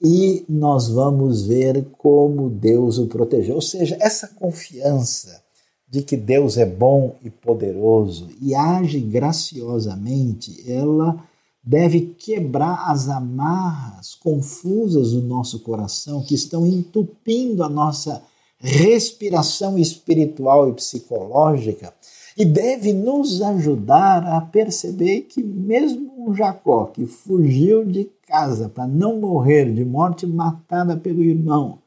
e 0.00 0.44
nós 0.48 0.88
vamos 0.88 1.46
ver 1.46 1.86
como 1.98 2.48
Deus 2.48 2.98
o 2.98 3.06
protegeu. 3.06 3.56
Ou 3.56 3.62
seja, 3.62 3.96
essa 4.00 4.28
confiança 4.28 5.42
de 5.88 6.02
que 6.02 6.16
Deus 6.16 6.56
é 6.56 6.64
bom 6.64 7.16
e 7.22 7.28
poderoso 7.28 8.28
e 8.40 8.54
age 8.54 8.98
graciosamente, 8.98 10.64
ela 10.66 11.22
deve 11.62 12.00
quebrar 12.18 12.90
as 12.90 13.08
amarras 13.08 14.14
confusas 14.14 15.12
do 15.12 15.20
nosso 15.20 15.60
coração 15.60 16.22
que 16.22 16.34
estão 16.34 16.66
entupindo 16.66 17.62
a 17.62 17.68
nossa 17.68 18.22
respiração 18.62 19.76
espiritual 19.76 20.68
e 20.68 20.72
psicológica 20.72 21.92
e 22.38 22.44
deve 22.44 22.92
nos 22.92 23.42
ajudar 23.42 24.24
a 24.24 24.40
perceber 24.40 25.22
que 25.22 25.42
mesmo 25.42 26.12
um 26.16 26.34
Jacó 26.34 26.86
que 26.86 27.04
fugiu 27.04 27.84
de 27.84 28.08
casa 28.26 28.68
para 28.68 28.86
não 28.86 29.20
morrer 29.20 29.70
de 29.72 29.84
morte 29.84 30.26
matada 30.26 30.96
pelo 30.96 31.22
irmão, 31.24 31.78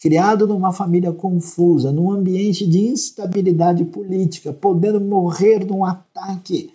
criado 0.00 0.46
numa 0.46 0.70
família 0.70 1.12
confusa, 1.12 1.90
num 1.90 2.12
ambiente 2.12 2.66
de 2.66 2.78
instabilidade 2.78 3.84
política, 3.86 4.52
podendo 4.52 5.00
morrer 5.00 5.64
num 5.64 5.84
ataque 5.84 6.70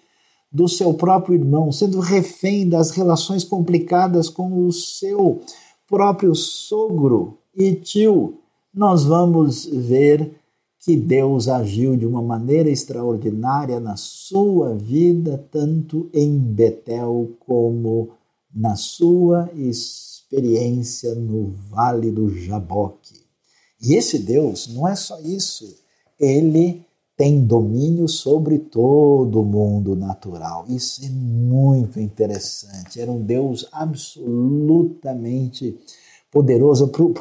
do 0.52 0.68
seu 0.68 0.94
próprio 0.94 1.36
irmão, 1.36 1.72
sendo 1.72 2.00
refém 2.00 2.68
das 2.68 2.92
relações 2.92 3.44
complicadas 3.44 4.30
com 4.30 4.66
o 4.66 4.72
seu 4.72 5.42
próprio 5.88 6.36
sogro 6.36 7.38
e 7.56 7.74
tio, 7.74 8.40
nós 8.74 9.04
vamos 9.04 9.66
ver 9.66 10.40
que 10.80 10.98
Deus 10.98 11.48
agiu 11.48 11.96
de 11.96 12.06
uma 12.06 12.22
maneira 12.22 12.70
extraordinária 12.70 13.80
na 13.80 13.96
sua 13.96 14.76
vida, 14.76 15.46
tanto 15.50 16.10
em 16.14 16.38
Betel 16.38 17.32
como 17.40 18.10
na 18.54 18.76
sua 18.76 19.50
experiência 19.56 21.16
no 21.16 21.54
Vale 21.70 22.12
do 22.12 22.30
Jaboque. 22.30 23.24
E 23.82 23.96
esse 23.96 24.20
Deus 24.20 24.68
não 24.68 24.88
é 24.88 24.96
só 24.96 25.20
isso, 25.22 25.78
ele 26.20 26.86
tem 27.16 27.46
domínio 27.46 28.08
sobre 28.08 28.58
todo 28.58 29.42
o 29.42 29.46
mundo 29.46 29.96
natural. 29.96 30.66
Isso 30.68 31.06
é 31.06 31.10
muito 31.10 32.00
interessante. 32.00 33.00
Era 33.00 33.12
um 33.12 33.22
Deus 33.22 33.68
absolutamente 33.72 35.80
poderoso. 36.32 36.88
Para 36.88 37.04
o 37.04 37.14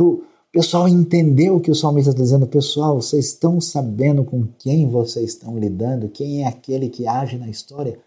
pessoal 0.52 0.86
entender 0.86 1.50
o 1.50 1.60
que 1.60 1.70
o 1.70 1.74
salmista 1.74 2.10
está 2.10 2.22
dizendo, 2.22 2.46
pessoal, 2.46 3.00
vocês 3.00 3.26
estão 3.26 3.60
sabendo 3.60 4.22
com 4.22 4.46
quem 4.58 4.88
vocês 4.88 5.30
estão 5.30 5.58
lidando, 5.58 6.08
quem 6.08 6.42
é 6.42 6.46
aquele 6.46 6.88
que 6.88 7.06
age 7.06 7.38
na 7.38 7.48
história? 7.48 7.98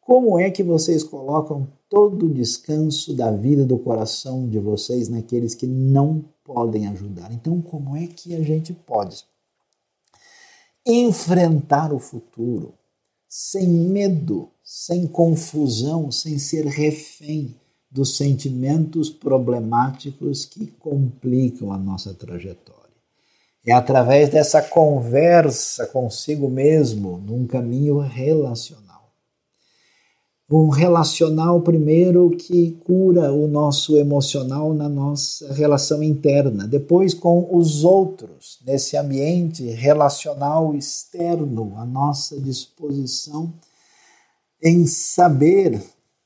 Como 0.00 0.38
é 0.38 0.50
que 0.50 0.62
vocês 0.62 1.04
colocam 1.04 1.68
todo 1.88 2.26
o 2.26 2.34
descanso 2.34 3.14
da 3.14 3.30
vida 3.30 3.64
do 3.64 3.78
coração 3.78 4.48
de 4.48 4.58
vocês 4.58 5.08
naqueles 5.08 5.54
que 5.54 5.66
não 5.66 6.24
podem 6.42 6.88
ajudar? 6.88 7.32
Então, 7.32 7.62
como 7.62 7.96
é 7.96 8.08
que 8.08 8.34
a 8.34 8.42
gente 8.42 8.72
pode? 8.72 9.24
enfrentar 10.86 11.92
o 11.92 11.98
futuro 11.98 12.74
sem 13.28 13.66
medo, 13.66 14.50
sem 14.62 15.06
confusão, 15.06 16.10
sem 16.10 16.38
ser 16.38 16.66
refém 16.66 17.56
dos 17.92 18.16
sentimentos 18.16 19.10
problemáticos 19.10 20.46
que 20.46 20.66
complicam 20.66 21.70
a 21.70 21.78
nossa 21.78 22.14
trajetória. 22.14 22.80
É 23.64 23.72
através 23.72 24.30
dessa 24.30 24.62
conversa 24.62 25.86
consigo 25.86 26.48
mesmo, 26.48 27.18
num 27.18 27.46
caminho 27.46 27.98
relacional 27.98 28.92
um 30.54 30.68
relacional 30.68 31.62
primeiro 31.62 32.30
que 32.30 32.72
cura 32.84 33.32
o 33.32 33.48
nosso 33.48 33.96
emocional 33.96 34.74
na 34.74 34.88
nossa 34.88 35.52
relação 35.54 36.02
interna, 36.02 36.66
depois 36.68 37.14
com 37.14 37.48
os 37.56 37.84
outros, 37.84 38.58
nesse 38.66 38.96
ambiente 38.96 39.64
relacional 39.64 40.74
externo, 40.74 41.72
a 41.78 41.86
nossa 41.86 42.38
disposição 42.38 43.54
em 44.62 44.86
saber 44.86 45.82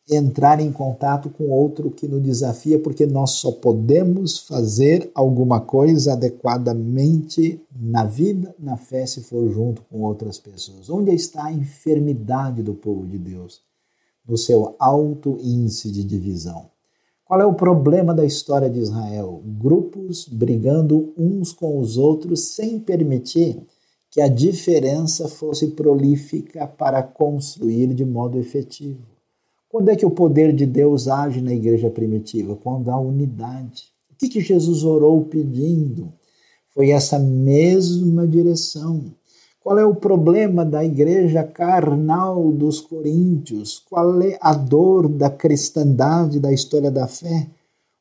entrar 0.09 0.61
em 0.61 0.71
contato 0.71 1.29
com 1.31 1.51
outro 1.51 1.91
que 1.91 2.07
nos 2.07 2.23
desafia, 2.23 2.79
porque 2.79 3.07
nós 3.07 3.33
só 3.33 3.51
podemos 3.51 4.39
fazer 4.39 5.11
alguma 5.15 5.61
coisa 5.61 6.13
adequadamente 6.13 7.61
na 7.75 8.05
vida, 8.05 8.55
na 8.59 8.77
fé, 8.77 9.05
se 9.05 9.23
for 9.23 9.49
junto 9.49 9.83
com 9.83 10.03
outras 10.03 10.39
pessoas. 10.39 10.89
Onde 10.89 11.13
está 11.13 11.47
a 11.47 11.53
enfermidade 11.53 12.63
do 12.63 12.75
povo 12.75 13.07
de 13.07 13.19
Deus? 13.19 13.67
no 14.27 14.37
seu 14.37 14.75
alto 14.79 15.39
índice 15.41 15.91
de 15.91 16.03
divisão. 16.03 16.69
Qual 17.25 17.41
é 17.41 17.47
o 17.47 17.55
problema 17.55 18.15
da 18.15 18.25
história 18.25 18.69
de 18.71 18.81
Israel? 18.81 19.43
Grupos 19.45 20.29
brigando 20.29 21.13
uns 21.17 21.53
com 21.53 21.79
os 21.79 21.97
outros 21.97 22.55
sem 22.55 22.79
permitir 22.79 23.61
que 24.11 24.21
a 24.21 24.29
diferença 24.29 25.29
fosse 25.29 25.69
prolífica 25.69 26.67
para 26.67 27.03
construir 27.03 27.93
de 27.95 28.05
modo 28.05 28.39
efetivo. 28.39 29.16
Quando 29.77 29.91
é 29.91 29.95
que 29.95 30.07
o 30.07 30.11
poder 30.11 30.55
de 30.55 30.65
Deus 30.65 31.07
age 31.07 31.43
na 31.43 31.53
igreja 31.53 31.91
primitiva? 31.91 32.57
Quando 32.57 32.91
há 32.91 32.99
unidade. 32.99 33.93
O 34.11 34.15
que, 34.17 34.31
que 34.31 34.41
Jesus 34.41 34.83
orou 34.83 35.27
pedindo? 35.27 36.15
Foi 36.73 36.89
essa 36.89 37.19
mesma 37.19 38.27
direção. 38.27 39.13
Qual 39.61 39.79
é 39.79 39.85
o 39.85 39.95
problema 39.95 40.65
da 40.65 40.83
igreja 40.83 41.45
carnal 41.45 42.51
dos 42.53 42.81
coríntios? 42.81 43.79
Qual 43.79 44.23
é 44.23 44.39
a 44.41 44.55
dor 44.55 45.11
da 45.11 45.29
cristandade, 45.29 46.41
da 46.41 46.51
história 46.51 46.91
da 46.91 47.07
fé? 47.07 47.47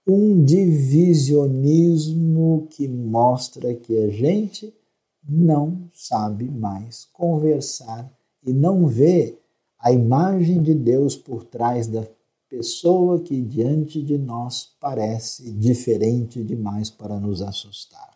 Um 0.08 0.46
divisionismo 0.46 2.70
que 2.70 2.88
mostra 2.88 3.74
que 3.74 3.98
a 3.98 4.08
gente 4.08 4.74
não 5.28 5.90
sabe 5.92 6.50
mais 6.50 7.06
conversar 7.12 8.10
e 8.48 8.54
não 8.54 8.88
vê 8.88 9.38
a 9.86 9.92
imagem 9.92 10.64
de 10.64 10.74
Deus 10.74 11.16
por 11.16 11.44
trás 11.44 11.86
da 11.86 12.04
pessoa 12.50 13.20
que 13.20 13.40
diante 13.40 14.02
de 14.02 14.18
nós 14.18 14.70
parece 14.82 15.52
diferente 15.52 16.44
demais 16.44 16.90
para 16.90 17.20
nos 17.20 17.40
assustar. 17.40 18.10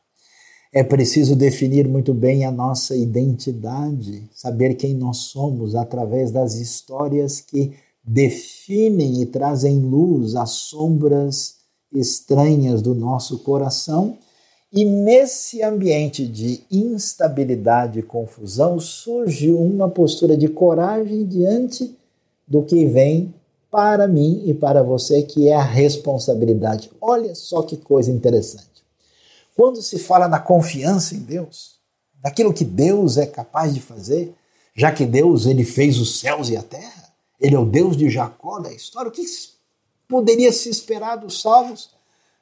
É 0.73 0.84
preciso 0.84 1.36
definir 1.36 1.88
muito 1.88 2.12
bem 2.12 2.43
a 2.43 2.51
nossa 2.51 2.95
identidade, 2.95 4.27
saber 4.34 4.73
quem 4.77 4.95
nós 4.95 5.17
somos 5.17 5.75
através 5.75 6.32
das 6.32 6.55
histórias 6.55 7.39
que 7.39 7.73
definem 8.03 9.21
e 9.21 9.27
trazem 9.27 9.77
luz 9.77 10.36
às 10.36 10.49
sombras 10.49 11.58
estranhas 11.93 12.82
do 12.82 12.95
nosso 12.95 13.43
coração. 13.43 14.17
E 14.71 14.86
nesse 14.86 15.63
ambiente 15.63 16.27
de 16.27 16.63
instabilidade 16.69 17.99
e 17.99 18.03
confusão 18.03 18.79
surge 18.79 19.51
uma 19.51 19.89
postura 19.89 20.38
de 20.38 20.47
coragem 20.47 21.25
diante 21.25 21.97
do 22.47 22.62
que 22.63 22.86
vem 22.86 23.34
para 23.71 24.08
mim 24.08 24.43
e 24.45 24.53
para 24.53 24.84
você, 24.84 25.23
que 25.23 25.47
é 25.47 25.55
a 25.55 25.63
responsabilidade. 25.63 26.91
Olha 27.01 27.34
só 27.34 27.63
que 27.63 27.77
coisa 27.77 28.12
interessante. 28.12 28.84
Quando 29.55 29.82
se 29.82 29.97
fala 29.97 30.27
na 30.27 30.39
confiança 30.39 31.15
em 31.15 31.19
Deus, 31.19 31.79
daquilo 32.21 32.53
que 32.53 32.63
Deus 32.63 33.17
é 33.17 33.25
capaz 33.25 33.73
de 33.73 33.82
fazer, 33.82 34.34
já 34.75 34.91
que 34.91 35.05
Deus 35.05 35.45
ele 35.47 35.63
fez 35.63 35.99
os 35.99 36.19
céus 36.19 36.49
e 36.49 36.55
a 36.55 36.63
terra, 36.63 37.12
ele 37.41 37.55
é 37.55 37.60
o 37.60 37.65
Deus 37.65 37.97
de 37.97 38.10
Jacó 38.10 38.60
da 38.60 38.71
história, 38.71 39.10
o 39.10 39.12
que 39.12 39.23
poderia 40.08 40.51
se 40.51 40.69
esperar 40.69 41.15
dos 41.15 41.41
salvos? 41.41 41.89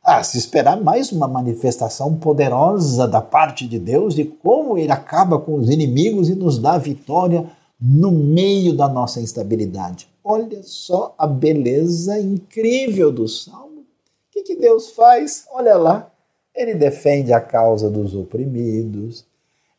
Ah, 0.10 0.24
se 0.24 0.38
esperar 0.38 0.80
mais 0.82 1.12
uma 1.12 1.28
manifestação 1.28 2.16
poderosa 2.16 3.06
da 3.06 3.20
parte 3.20 3.68
de 3.68 3.78
Deus 3.78 4.16
de 4.16 4.24
como 4.24 4.78
ele 4.78 4.90
acaba 4.90 5.38
com 5.38 5.56
os 5.56 5.70
inimigos 5.70 6.30
e 6.30 6.34
nos 6.34 6.58
dá 6.58 6.78
vitória 6.78 7.52
no 7.78 8.10
meio 8.10 8.72
da 8.74 8.88
nossa 8.88 9.20
instabilidade. 9.20 10.08
Olha 10.24 10.64
só 10.64 11.14
a 11.18 11.28
beleza 11.28 12.18
incrível 12.22 13.12
do 13.12 13.28
salmo. 13.28 13.82
O 13.82 13.86
que, 14.32 14.44
que 14.44 14.56
Deus 14.56 14.92
faz? 14.92 15.44
Olha 15.52 15.76
lá, 15.76 16.10
ele 16.56 16.74
defende 16.74 17.34
a 17.34 17.42
causa 17.42 17.90
dos 17.90 18.16
oprimidos, 18.16 19.26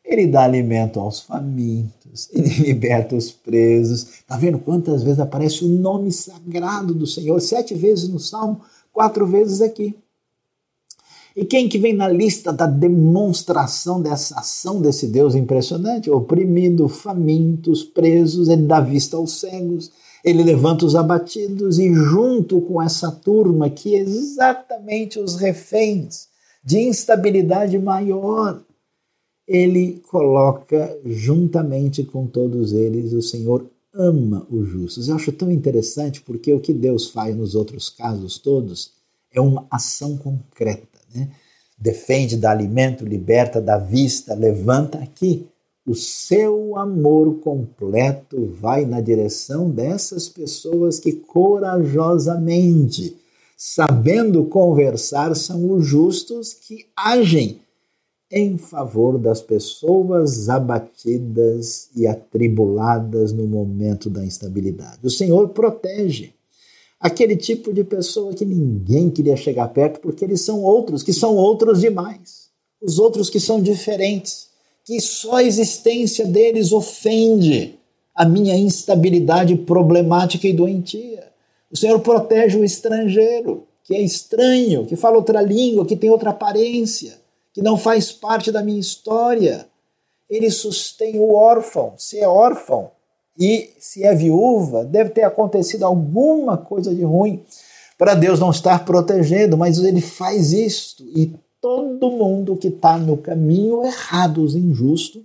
Ele 0.05 0.27
dá 0.27 0.43
alimento 0.43 0.99
aos 0.99 1.21
famintos, 1.21 2.29
ele 2.31 2.49
liberta 2.69 3.15
os 3.15 3.31
presos. 3.31 4.19
Está 4.19 4.37
vendo 4.37 4.59
quantas 4.59 5.01
vezes 5.01 5.19
aparece 5.19 5.65
o 5.65 5.67
nome 5.67 6.11
sagrado 6.11 6.93
do 6.93 7.07
Senhor? 7.07 7.39
Sete 7.41 7.73
vezes 7.73 8.07
no 8.07 8.19
Salmo, 8.19 8.61
quatro 8.93 9.25
vezes 9.25 9.59
aqui. 9.59 9.97
E 11.35 11.45
quem 11.45 11.69
que 11.69 11.77
vem 11.77 11.93
na 11.93 12.07
lista 12.07 12.51
da 12.51 12.65
demonstração 12.65 14.01
dessa 14.01 14.39
ação 14.39 14.81
desse 14.81 15.07
Deus 15.07 15.35
impressionante? 15.35 16.09
Oprimido, 16.09 16.87
famintos, 16.87 17.83
presos, 17.83 18.49
ele 18.49 18.63
dá 18.63 18.79
vista 18.79 19.15
aos 19.15 19.39
cegos, 19.39 19.91
ele 20.23 20.43
levanta 20.43 20.85
os 20.85 20.95
abatidos 20.95 21.79
e 21.79 21.93
junto 21.93 22.59
com 22.61 22.81
essa 22.81 23.11
turma 23.11 23.69
que 23.69 23.95
é 23.95 23.99
exatamente 23.99 25.19
os 25.19 25.35
reféns 25.35 26.27
de 26.63 26.79
instabilidade 26.79 27.77
maior, 27.79 28.61
ele 29.47 30.01
coloca 30.07 30.99
juntamente 31.05 32.03
com 32.03 32.27
todos 32.27 32.73
eles, 32.73 33.13
o 33.13 33.21
Senhor 33.21 33.65
ama 33.93 34.45
os 34.51 34.67
justos. 34.67 35.07
Eu 35.07 35.15
acho 35.15 35.31
tão 35.31 35.51
interessante 35.51 36.21
porque 36.21 36.53
o 36.53 36.59
que 36.59 36.73
Deus 36.73 37.09
faz 37.09 37.35
nos 37.35 37.55
outros 37.55 37.89
casos 37.89 38.37
todos 38.37 38.93
é 39.31 39.41
uma 39.41 39.65
ação 39.71 40.17
concreta. 40.17 40.98
Né? 41.13 41.29
Defende, 41.77 42.35
dá 42.35 42.51
alimento, 42.51 43.05
liberta, 43.05 43.61
dá 43.61 43.77
vista, 43.77 44.33
levanta 44.33 44.97
aqui. 44.97 45.47
O 45.85 45.95
seu 45.95 46.77
amor 46.77 47.39
completo 47.39 48.53
vai 48.59 48.85
na 48.85 49.01
direção 49.01 49.69
dessas 49.69 50.27
pessoas 50.27 50.99
que 50.99 51.13
corajosamente, 51.13 53.15
sabendo 53.57 54.45
conversar, 54.45 55.35
são 55.35 55.71
os 55.71 55.85
justos 55.85 56.53
que 56.53 56.85
agem 56.95 57.61
em 58.31 58.57
favor 58.57 59.17
das 59.17 59.41
pessoas 59.41 60.49
abatidas 60.49 61.89
e 61.95 62.05
atribuladas 62.05 63.33
no 63.33 63.47
momento 63.47 64.09
da 64.09 64.23
instabilidade. 64.23 64.99
O 65.03 65.09
Senhor 65.09 65.49
protege 65.49 66.33
aquele 66.99 67.35
tipo 67.35 67.73
de 67.73 67.83
pessoa 67.83 68.33
que 68.33 68.43
ninguém 68.43 69.09
queria 69.09 69.37
chegar 69.37 69.67
perto 69.69 69.99
porque 69.99 70.25
eles 70.25 70.41
são 70.41 70.61
outros, 70.61 71.01
que 71.03 71.13
são 71.13 71.35
outros 71.35 71.81
demais. 71.81 72.49
Os 72.81 72.99
outros 72.99 73.29
que 73.29 73.39
são 73.39 73.61
diferentes, 73.61 74.49
que 74.85 74.99
só 74.99 75.35
a 75.35 75.43
existência 75.43 76.25
deles 76.25 76.71
ofende 76.71 77.77
a 78.15 78.25
minha 78.25 78.55
instabilidade 78.55 79.55
problemática 79.55 80.47
e 80.47 80.53
doentia. 80.53 81.27
O 81.71 81.77
Senhor 81.77 81.99
protege 81.99 82.57
o 82.57 82.63
estrangeiro, 82.63 83.67
que 83.83 83.95
é 83.95 84.01
estranho, 84.01 84.85
que 84.85 84.95
fala 84.95 85.17
outra 85.17 85.41
língua, 85.41 85.85
que 85.85 85.95
tem 85.95 86.09
outra 86.09 86.31
aparência 86.31 87.19
que 87.53 87.61
não 87.61 87.77
faz 87.77 88.11
parte 88.11 88.51
da 88.51 88.63
minha 88.63 88.79
história. 88.79 89.67
Ele 90.29 90.49
sustém 90.49 91.19
o 91.19 91.33
órfão. 91.33 91.93
Se 91.97 92.19
é 92.19 92.27
órfão 92.27 92.91
e 93.39 93.69
se 93.79 94.03
é 94.03 94.13
viúva, 94.13 94.83
deve 94.83 95.11
ter 95.11 95.23
acontecido 95.23 95.85
alguma 95.85 96.57
coisa 96.57 96.93
de 96.93 97.03
ruim 97.03 97.41
para 97.97 98.15
Deus 98.15 98.39
não 98.39 98.51
estar 98.51 98.85
protegendo, 98.85 99.57
mas 99.57 99.77
ele 99.77 100.01
faz 100.01 100.53
isto 100.53 101.03
e 101.03 101.33
todo 101.61 102.09
mundo 102.09 102.55
que 102.55 102.69
está 102.69 102.97
no 102.97 103.17
caminho 103.17 103.83
errado, 103.83 104.41
os 104.41 104.55
injustos, 104.55 105.21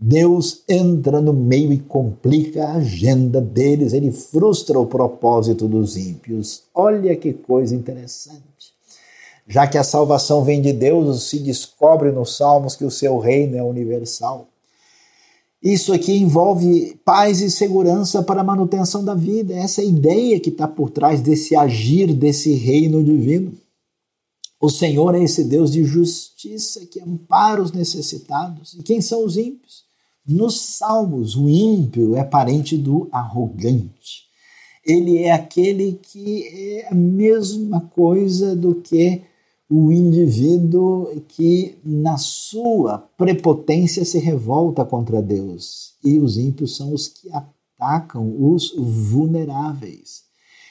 Deus 0.00 0.62
entra 0.68 1.20
no 1.20 1.32
meio 1.32 1.72
e 1.72 1.78
complica 1.78 2.64
a 2.64 2.74
agenda 2.74 3.40
deles, 3.40 3.92
ele 3.92 4.12
frustra 4.12 4.78
o 4.78 4.86
propósito 4.86 5.66
dos 5.66 5.96
ímpios. 5.96 6.62
Olha 6.74 7.16
que 7.16 7.32
coisa 7.32 7.74
interessante. 7.74 8.42
Já 9.46 9.66
que 9.66 9.78
a 9.78 9.82
salvação 9.82 10.44
vem 10.44 10.60
de 10.60 10.72
Deus, 10.72 11.28
se 11.28 11.38
descobre 11.38 12.12
nos 12.12 12.36
Salmos 12.36 12.76
que 12.76 12.84
o 12.84 12.90
seu 12.90 13.18
reino 13.18 13.56
é 13.56 13.62
universal. 13.62 14.46
Isso 15.62 15.92
aqui 15.92 16.12
envolve 16.12 16.96
paz 17.04 17.40
e 17.40 17.50
segurança 17.50 18.22
para 18.22 18.42
a 18.42 18.44
manutenção 18.44 19.04
da 19.04 19.14
vida. 19.14 19.54
Essa 19.54 19.82
é 19.82 19.84
a 19.84 19.88
ideia 19.88 20.40
que 20.40 20.50
está 20.50 20.68
por 20.68 20.90
trás 20.90 21.20
desse 21.20 21.56
agir 21.56 22.12
desse 22.14 22.54
reino 22.54 23.02
divino. 23.02 23.52
O 24.60 24.70
Senhor 24.70 25.14
é 25.14 25.22
esse 25.22 25.44
Deus 25.44 25.70
de 25.70 25.84
justiça 25.84 26.86
que 26.86 27.00
ampara 27.00 27.62
os 27.62 27.72
necessitados. 27.72 28.74
E 28.74 28.82
quem 28.82 29.00
são 29.00 29.24
os 29.24 29.36
ímpios? 29.36 29.84
Nos 30.26 30.60
Salmos, 30.60 31.36
o 31.36 31.48
ímpio 31.48 32.14
é 32.16 32.22
parente 32.22 32.76
do 32.76 33.08
arrogante. 33.10 34.28
Ele 34.84 35.18
é 35.18 35.32
aquele 35.32 35.98
que 36.02 36.44
é 36.44 36.88
a 36.90 36.94
mesma 36.94 37.80
coisa 37.80 38.54
do 38.54 38.74
que 38.76 39.22
o 39.70 39.92
indivíduo 39.92 41.22
que, 41.28 41.78
na 41.84 42.16
sua 42.16 42.98
prepotência, 43.16 44.04
se 44.04 44.18
revolta 44.18 44.84
contra 44.84 45.20
Deus. 45.20 45.94
E 46.02 46.18
os 46.18 46.38
ímpios 46.38 46.76
são 46.76 46.94
os 46.94 47.08
que 47.08 47.28
atacam 47.30 48.34
os 48.38 48.74
vulneráveis. 48.76 50.24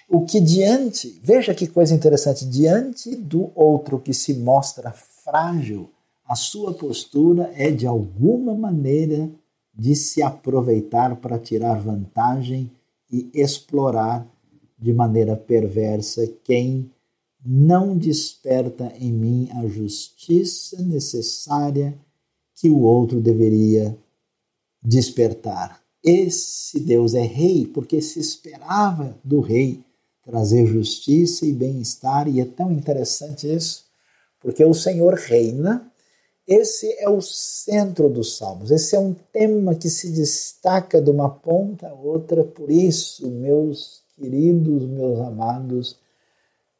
O 0.09 0.25
que 0.25 0.39
diante, 0.39 1.19
veja 1.23 1.53
que 1.53 1.67
coisa 1.67 1.93
interessante, 1.93 2.45
diante 2.45 3.15
do 3.15 3.51
outro 3.53 3.99
que 3.99 4.13
se 4.13 4.33
mostra 4.33 4.91
frágil, 4.91 5.89
a 6.25 6.35
sua 6.35 6.73
postura 6.73 7.51
é 7.55 7.69
de 7.69 7.85
alguma 7.85 8.53
maneira 8.53 9.29
de 9.73 9.95
se 9.95 10.23
aproveitar 10.23 11.17
para 11.17 11.37
tirar 11.37 11.79
vantagem 11.79 12.71
e 13.11 13.29
explorar 13.33 14.25
de 14.79 14.91
maneira 14.91 15.35
perversa 15.35 16.27
quem 16.43 16.89
não 17.49 17.97
desperta 17.97 18.91
em 18.99 19.13
mim 19.13 19.49
a 19.53 19.65
justiça 19.67 20.81
necessária 20.81 21.97
que 22.55 22.69
o 22.69 22.81
outro 22.81 23.21
deveria 23.21 23.97
despertar. 24.83 25.81
Esse 26.03 26.77
Deus 26.77 27.13
é 27.13 27.21
rei 27.21 27.65
porque 27.65 28.01
se 28.01 28.19
esperava 28.19 29.17
do 29.23 29.39
rei 29.39 29.81
trazer 30.25 30.65
justiça 30.65 31.45
e 31.45 31.53
bem-estar, 31.53 32.27
e 32.27 32.41
é 32.41 32.45
tão 32.45 32.69
interessante 32.69 33.47
isso, 33.49 33.85
porque 34.41 34.65
o 34.65 34.73
Senhor 34.73 35.13
reina. 35.13 35.89
Esse 36.45 36.93
é 36.99 37.09
o 37.09 37.21
centro 37.21 38.09
dos 38.09 38.37
Salmos. 38.37 38.71
Esse 38.71 38.95
é 38.95 38.99
um 38.99 39.13
tema 39.31 39.73
que 39.73 39.89
se 39.89 40.11
destaca 40.11 41.01
de 41.01 41.09
uma 41.09 41.29
ponta 41.29 41.87
a 41.87 41.93
outra. 41.93 42.43
Por 42.43 42.69
isso, 42.69 43.29
meus 43.29 44.01
queridos, 44.15 44.85
meus 44.85 45.19
amados, 45.19 45.97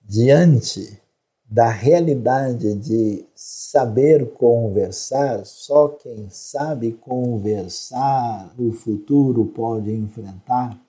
diante 0.08 1.02
da 1.50 1.70
realidade 1.70 2.74
de 2.76 3.26
saber 3.36 4.32
conversar, 4.34 5.46
só 5.46 5.90
quem 5.90 6.30
sabe 6.30 6.94
conversar 6.94 8.54
o 8.58 8.72
futuro 8.72 9.46
pode 9.48 9.92
enfrentar, 9.92 10.80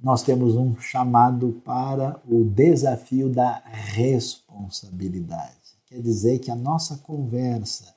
nós 0.00 0.24
temos 0.24 0.56
um 0.56 0.74
chamado 0.80 1.62
para 1.64 2.20
o 2.28 2.42
desafio 2.44 3.28
da 3.28 3.62
responsabilidade. 3.64 5.52
Quer 5.86 6.00
dizer 6.00 6.40
que 6.40 6.50
a 6.50 6.56
nossa 6.56 6.96
conversa 6.98 7.94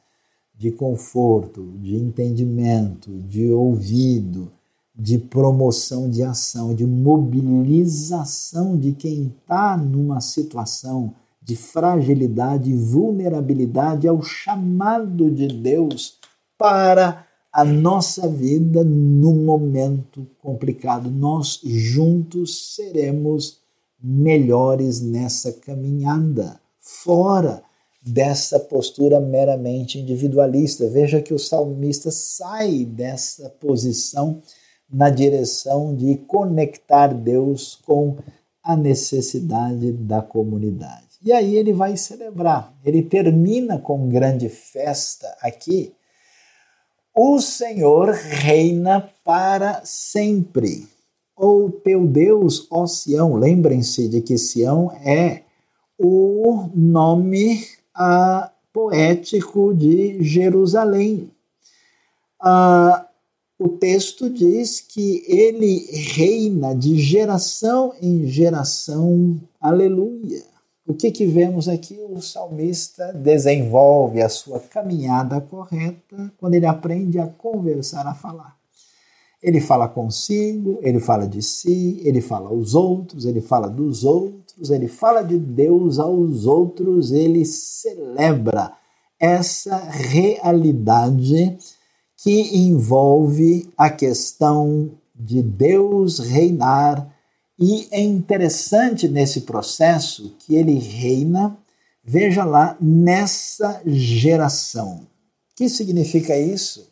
de 0.54 0.72
conforto, 0.72 1.72
de 1.80 1.96
entendimento, 1.96 3.20
de 3.24 3.50
ouvido, 3.50 4.52
de 4.98 5.18
promoção 5.18 6.10
de 6.10 6.24
ação, 6.24 6.74
de 6.74 6.86
mobilização 6.86 8.78
de 8.78 8.94
quem 8.94 9.28
está 9.28 9.76
numa 9.76 10.22
situação 10.22 11.14
de 11.42 11.56
fragilidade 11.56 12.72
e 12.72 12.76
vulnerabilidade 12.76 14.08
ao 14.08 14.22
chamado 14.22 15.30
de 15.30 15.48
Deus 15.48 16.18
para 16.58 17.28
a 17.52 17.64
nossa 17.64 18.28
vida 18.28 18.84
num 18.84 19.44
momento 19.46 20.26
complicado. 20.42 21.12
Nós 21.12 21.60
juntos 21.64 22.76
seremos 22.76 23.60
melhores 24.02 25.02
nessa 25.02 25.52
caminhada, 25.54 26.60
fora 26.80 27.64
dessa 28.06 28.60
postura 28.60 29.20
meramente 29.20 30.00
individualista. 30.00 30.88
Veja 30.90 31.22
que 31.22 31.34
o 31.34 31.40
salmista 31.40 32.12
sai 32.12 32.86
dessa 32.86 33.50
posição 33.50 34.42
na 34.92 35.10
direção 35.10 35.96
de 35.96 36.16
conectar 36.28 37.08
Deus 37.08 37.80
com 37.86 38.18
a 38.64 38.76
necessidade 38.76 39.92
da 39.92 40.22
comunidade. 40.22 41.06
E 41.24 41.32
aí 41.32 41.56
ele 41.56 41.74
vai 41.74 41.98
celebrar. 41.98 42.74
Ele 42.84 43.02
termina 43.02 43.80
com 43.80 44.10
grande 44.10 44.50
festa 44.50 45.28
aqui. 45.42 45.94
O 47.16 47.40
Senhor 47.40 48.10
reina 48.12 49.10
para 49.24 49.82
sempre. 49.86 50.88
O 51.38 51.70
teu 51.70 52.06
Deus, 52.06 52.68
ó 52.72 52.86
Sião, 52.86 53.36
lembrem-se 53.36 54.08
de 54.08 54.22
que 54.22 54.38
Sião 54.38 54.92
é 55.04 55.44
o 55.98 56.70
nome 56.74 57.66
ah, 57.94 58.52
poético 58.72 59.74
de 59.74 60.22
Jerusalém. 60.22 61.32
Ah, 62.42 63.05
o 63.58 63.70
texto 63.70 64.30
diz 64.30 64.82
que 64.82 65.24
ele 65.28 65.86
reina 66.14 66.76
de 66.76 66.98
geração 66.98 67.94
em 68.02 68.28
geração. 68.28 69.40
Aleluia! 69.60 70.56
o 70.88 70.94
que, 70.94 71.10
que 71.10 71.26
vemos 71.26 71.68
aqui? 71.68 72.00
O 72.10 72.22
salmista 72.22 73.12
desenvolve 73.12 74.22
a 74.22 74.30
sua 74.30 74.60
caminhada 74.60 75.42
correta 75.42 76.32
quando 76.38 76.54
ele 76.54 76.66
aprende 76.66 77.18
a 77.18 77.28
conversar, 77.28 78.06
a 78.06 78.14
falar. 78.14 78.56
Ele 79.42 79.60
fala 79.60 79.88
consigo, 79.88 80.80
ele 80.82 81.00
fala 81.00 81.28
de 81.28 81.42
si, 81.42 82.02
ele 82.04 82.22
fala 82.22 82.50
aos 82.50 82.76
outros, 82.76 83.26
ele 83.26 83.42
fala 83.42 83.68
dos 83.68 84.04
outros, 84.04 84.70
ele 84.70 84.88
fala 84.88 85.24
de 85.24 85.38
Deus 85.38 86.00
aos 86.00 86.46
outros, 86.46 87.12
ele 87.12 87.46
celebra 87.46 88.72
essa 89.20 89.78
realidade 89.78 91.58
que 92.26 92.58
envolve 92.58 93.72
a 93.78 93.88
questão 93.88 94.90
de 95.14 95.44
Deus 95.44 96.18
reinar 96.18 97.08
e 97.60 97.88
é 97.92 98.02
interessante 98.02 99.08
nesse 99.08 99.42
processo 99.42 100.36
que 100.40 100.56
ele 100.56 100.80
reina, 100.80 101.56
veja 102.04 102.44
lá, 102.44 102.76
nessa 102.82 103.80
geração. 103.86 105.02
O 105.52 105.56
que 105.56 105.70
significa 105.70 106.36
isso? 106.36 106.92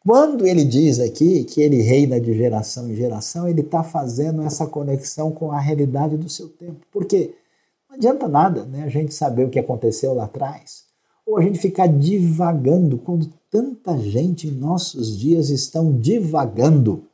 Quando 0.00 0.44
ele 0.44 0.64
diz 0.64 0.98
aqui 0.98 1.44
que 1.44 1.60
ele 1.60 1.80
reina 1.80 2.20
de 2.20 2.36
geração 2.36 2.90
em 2.90 2.96
geração, 2.96 3.48
ele 3.48 3.60
está 3.60 3.84
fazendo 3.84 4.42
essa 4.42 4.66
conexão 4.66 5.30
com 5.30 5.52
a 5.52 5.60
realidade 5.60 6.16
do 6.16 6.28
seu 6.28 6.48
tempo. 6.48 6.84
Por 6.90 7.04
quê? 7.04 7.36
Não 7.88 7.94
adianta 7.94 8.26
nada 8.26 8.64
né, 8.64 8.82
a 8.82 8.88
gente 8.88 9.14
saber 9.14 9.44
o 9.44 9.48
que 9.48 9.60
aconteceu 9.60 10.12
lá 10.12 10.24
atrás, 10.24 10.86
ou 11.26 11.36
a 11.36 11.42
gente 11.42 11.58
ficar 11.58 11.88
divagando 11.88 12.98
quando 12.98 13.32
tanta 13.50 13.98
gente 13.98 14.46
em 14.46 14.52
nossos 14.52 15.18
dias 15.18 15.50
estão 15.50 15.98
divagando 15.98 17.04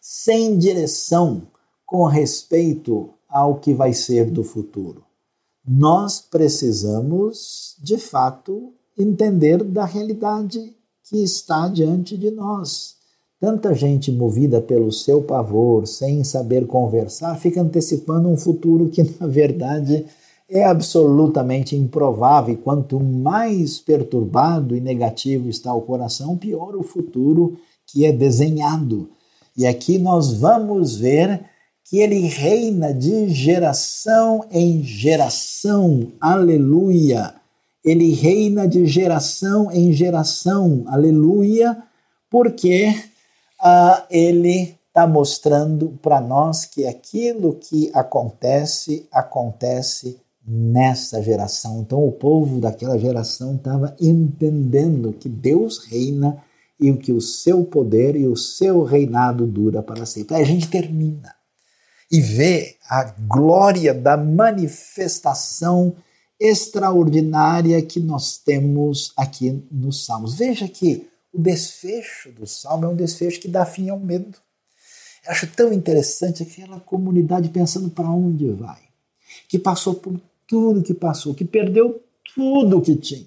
sem 0.00 0.56
direção, 0.56 1.42
com 1.84 2.04
respeito 2.04 3.10
ao 3.28 3.56
que 3.56 3.74
vai 3.74 3.92
ser 3.92 4.30
do 4.30 4.42
futuro. 4.42 5.04
Nós 5.66 6.20
precisamos, 6.20 7.76
de 7.82 7.98
fato, 7.98 8.72
entender 8.98 9.62
da 9.62 9.84
realidade 9.84 10.74
que 11.04 11.22
está 11.22 11.68
diante 11.68 12.16
de 12.16 12.30
nós. 12.30 12.96
Tanta 13.38 13.74
gente 13.74 14.10
movida 14.10 14.60
pelo 14.60 14.90
seu 14.90 15.22
pavor, 15.22 15.86
sem 15.86 16.24
saber 16.24 16.66
conversar, 16.66 17.36
fica 17.36 17.60
antecipando 17.60 18.28
um 18.28 18.36
futuro 18.36 18.88
que, 18.88 19.02
na 19.20 19.26
verdade, 19.26 20.06
é 20.48 20.64
absolutamente 20.64 21.76
improvável. 21.76 22.56
Quanto 22.56 23.00
mais 23.00 23.78
perturbado 23.78 24.76
e 24.76 24.80
negativo 24.80 25.48
está 25.48 25.74
o 25.74 25.82
coração, 25.82 26.36
pior 26.36 26.76
o 26.76 26.82
futuro 26.82 27.58
que 27.86 28.04
é 28.04 28.12
desenhado. 28.12 29.10
E 29.56 29.66
aqui 29.66 29.98
nós 29.98 30.32
vamos 30.34 30.96
ver 30.96 31.40
que 31.84 31.98
ele 31.98 32.26
reina 32.26 32.92
de 32.92 33.28
geração 33.28 34.44
em 34.50 34.82
geração. 34.82 36.12
Aleluia! 36.20 37.34
Ele 37.84 38.12
reina 38.12 38.66
de 38.66 38.84
geração 38.86 39.70
em 39.70 39.92
geração. 39.92 40.84
Aleluia! 40.88 41.80
Porque 42.28 42.92
uh, 43.60 44.02
ele 44.10 44.76
está 44.88 45.06
mostrando 45.06 45.96
para 46.02 46.20
nós 46.20 46.64
que 46.64 46.86
aquilo 46.86 47.54
que 47.54 47.90
acontece, 47.94 49.06
acontece 49.12 50.18
nessa 50.46 51.20
geração. 51.22 51.80
Então, 51.80 52.06
o 52.06 52.12
povo 52.12 52.60
daquela 52.60 52.98
geração 52.98 53.56
estava 53.56 53.96
entendendo 54.00 55.12
que 55.12 55.28
Deus 55.28 55.84
reina 55.86 56.42
e 56.78 56.92
que 56.92 57.12
o 57.12 57.20
seu 57.20 57.64
poder 57.64 58.14
e 58.14 58.28
o 58.28 58.36
seu 58.36 58.84
reinado 58.84 59.46
dura 59.46 59.82
para 59.82 60.06
sempre. 60.06 60.36
Aí 60.36 60.42
a 60.42 60.46
gente 60.46 60.68
termina 60.68 61.34
e 62.10 62.20
vê 62.20 62.76
a 62.88 63.04
glória 63.04 63.92
da 63.92 64.16
manifestação 64.16 65.96
extraordinária 66.38 67.80
que 67.82 67.98
nós 67.98 68.38
temos 68.38 69.12
aqui 69.16 69.66
nos 69.70 70.04
Salmos. 70.04 70.34
Veja 70.34 70.68
que 70.68 71.08
o 71.32 71.40
desfecho 71.40 72.30
do 72.30 72.46
Salmo 72.46 72.84
é 72.84 72.88
um 72.88 72.96
desfecho 72.96 73.40
que 73.40 73.48
dá 73.48 73.64
fim 73.64 73.88
ao 73.88 73.98
medo. 73.98 74.38
Eu 75.24 75.32
acho 75.32 75.46
tão 75.48 75.72
interessante 75.72 76.42
aquela 76.42 76.78
comunidade 76.78 77.48
pensando 77.48 77.90
para 77.90 78.08
onde 78.08 78.48
vai, 78.52 78.80
que 79.48 79.58
passou 79.58 79.94
por 79.94 80.20
tudo 80.46 80.82
que 80.82 80.94
passou, 80.94 81.34
que 81.34 81.44
perdeu 81.44 82.02
tudo 82.34 82.80
que 82.80 82.96
tinha 82.96 83.26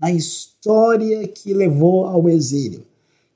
na 0.00 0.10
história 0.10 1.26
que 1.28 1.52
levou 1.52 2.06
ao 2.06 2.28
exílio, 2.28 2.84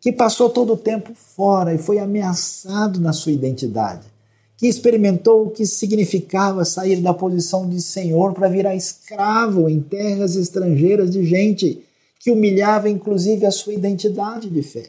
que 0.01 0.13
passou 0.13 0.51
todo 0.51 0.75
o 0.75 0.77
tempo 0.77 1.15
fora 1.15 1.75
e 1.75 1.79
foi 1.79 1.99
ameaçado 1.99 3.01
na 3.01 3.13
sua 3.13 3.33
identidade 3.33 4.19
que 4.59 4.67
experimentou 4.67 5.47
o 5.47 5.51
que 5.51 5.65
significava 5.65 6.65
sair 6.65 6.97
da 6.97 7.15
posição 7.15 7.69
de 7.69 7.81
senhor 7.81 8.35
para 8.35 8.49
virar 8.49 8.75
escravo 8.75 9.69
em 9.69 9.81
terras 9.81 10.35
estrangeiras 10.35 11.13
de 11.13 11.25
gente 11.25 11.85
que 12.19 12.33
humilhava 12.33 12.91
inclusive 12.91 13.47
a 13.47 13.53
sua 13.53 13.73
identidade 13.73 14.51
de 14.51 14.61
fé. 14.61 14.87